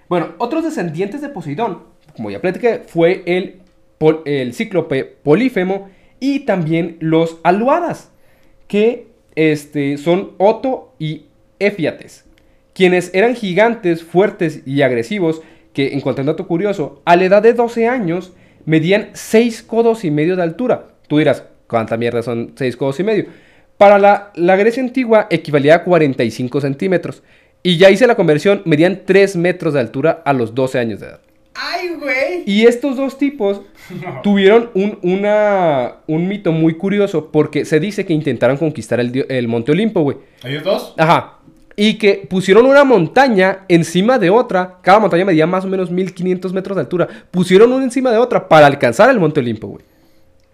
[0.09, 1.83] Bueno, otros descendientes de Poseidón,
[2.17, 3.61] como ya platiqué, fue el,
[3.99, 5.91] pol- el cíclope Polífemo
[6.21, 8.11] y también los aluadas,
[8.67, 11.27] que este, son Oto y
[11.59, 12.25] Éfiates,
[12.73, 15.43] quienes eran gigantes, fuertes y agresivos,
[15.75, 18.33] que, en cuanto a un dato curioso, a la edad de 12 años
[18.65, 20.89] medían 6 codos y medio de altura.
[21.09, 23.27] Tú dirás, ¿cuánta mierda son 6 codos y medio?
[23.77, 27.23] Para la, la Grecia antigua equivalía a 45 centímetros.
[27.63, 31.07] Y ya hice la conversión, medían 3 metros de altura a los 12 años de
[31.07, 31.21] edad.
[31.55, 32.43] ¡Ay, güey!
[32.47, 33.63] Y estos dos tipos
[34.23, 39.49] tuvieron un, una- un mito muy curioso porque se dice que intentaron conquistar el, el
[39.49, 40.17] Monte Olimpo, güey.
[40.45, 40.95] ¿Ellos dos?
[40.97, 41.35] Ajá.
[41.75, 44.79] Y que pusieron una montaña encima de otra.
[44.83, 47.09] Cada montaña medía más o menos 1500 metros de altura.
[47.31, 49.85] Pusieron una encima de otra para alcanzar el Monte Olimpo, güey.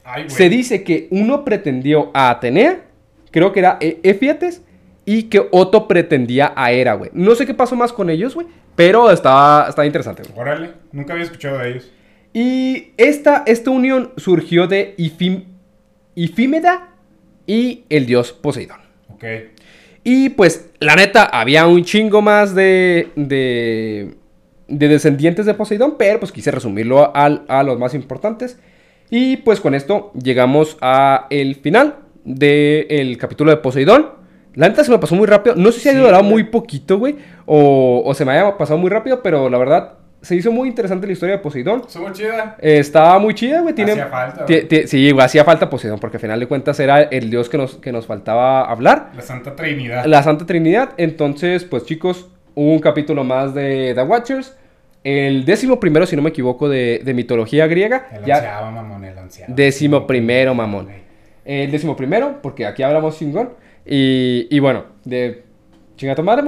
[0.04, 0.28] Ay.
[0.28, 2.82] Se dice que uno pretendió a Atenea,
[3.30, 4.62] creo que era E- Éfiates,
[5.06, 7.10] y que Otto pretendía a Hera, güey.
[7.14, 8.46] No sé qué pasó más con ellos, güey,
[8.76, 10.38] pero estaba, estaba interesante, güey.
[10.38, 11.90] Órale, nunca había escuchado de ellos.
[12.32, 15.44] Y esta, esta unión surgió de Ifim,
[16.14, 16.88] Ifímeda
[17.46, 18.80] y el dios Poseidón.
[19.10, 19.24] Ok.
[20.04, 24.14] Y pues, la neta, había un chingo más de, de,
[24.68, 28.58] de descendientes de Poseidón, pero pues quise resumirlo al- a los más importantes.
[29.10, 34.10] Y pues con esto llegamos a el final del capítulo de Poseidón.
[34.54, 35.56] La neta se me pasó muy rápido.
[35.56, 36.30] No sé si ha durado güey.
[36.30, 37.16] muy poquito, güey.
[37.46, 39.94] O, o se me haya pasado muy rápido, pero la verdad
[40.24, 41.82] se hizo muy interesante la historia de Poseidón.
[41.86, 42.56] Estuvo chida.
[42.60, 43.74] Eh, estaba muy chida, güey.
[43.74, 44.86] Tiene, Hacía falta, güey.
[44.86, 47.76] sí, güey, hacía falta Poseidón, porque al final de cuentas era el dios que nos,
[47.76, 49.10] que nos faltaba hablar.
[49.14, 50.06] La Santa Trinidad.
[50.06, 50.90] La Santa Trinidad.
[50.96, 54.56] Entonces, pues chicos, un capítulo más de The Watchers.
[55.04, 58.08] El décimo primero, si no me equivoco, de, de mitología griega.
[58.12, 59.52] El Ya, onceavo, mamón, el onceavo.
[59.54, 60.88] décimo primero, mamón.
[61.44, 63.50] El décimo primero, porque aquí hablamos chingón.
[63.86, 65.42] Y, y bueno, de
[65.96, 66.42] chinga tu madre,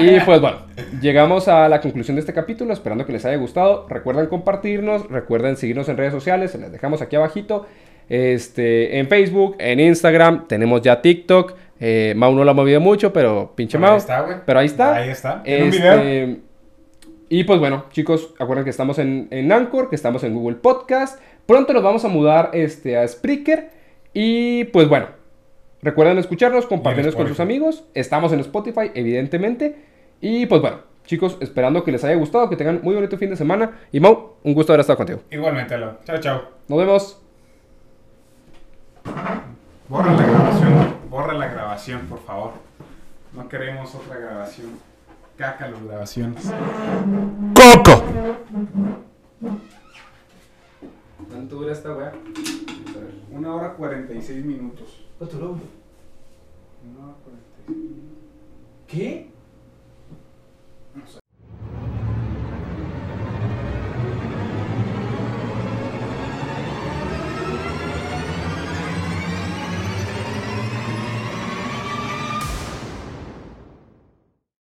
[0.00, 0.66] y, y, pues bueno,
[1.00, 3.86] llegamos a la conclusión de este capítulo, esperando que les haya gustado.
[3.88, 7.66] Recuerden compartirnos, recuerden seguirnos en redes sociales, se les dejamos aquí abajito.
[8.08, 11.54] Este, en Facebook, en Instagram, tenemos ya TikTok.
[11.80, 14.36] Eh, Mau no lo ha movido mucho, pero pinche Pero ahí está, güey.
[14.44, 14.96] Pero ahí está.
[14.96, 15.42] Ahí está.
[15.44, 16.36] En un video.
[17.34, 21.18] Y pues bueno, chicos, acuerden que estamos en, en Anchor, que estamos en Google Podcast.
[21.46, 23.70] Pronto nos vamos a mudar este, a Spreaker.
[24.12, 25.06] Y pues bueno,
[25.80, 27.84] recuerden escucharnos, compartirnos con sus amigos.
[27.94, 29.76] Estamos en Spotify, evidentemente.
[30.20, 33.36] Y pues bueno, Chicos, esperando que les haya gustado, que tengan muy bonito fin de
[33.36, 33.78] semana.
[33.92, 35.20] Y Mau, un gusto haber estado contigo.
[35.30, 36.00] Igualmente, Alo.
[36.04, 36.42] Chao, chao.
[36.68, 37.22] Nos vemos.
[39.88, 40.94] Borra la grabación.
[41.08, 42.50] Borra la grabación, por favor.
[43.32, 44.91] No queremos otra grabación
[45.42, 46.52] caca las grabaciones.
[47.56, 48.04] ¡Coco!
[51.28, 52.12] ¿Cuánto dura esta weá?
[53.32, 55.04] Una hora 46 minutos.
[55.18, 55.58] ¿Cuánto duró?
[56.84, 57.16] Una hora
[57.66, 58.18] 46 minutos.
[58.86, 59.30] ¿Qué?
[60.94, 61.21] No sé.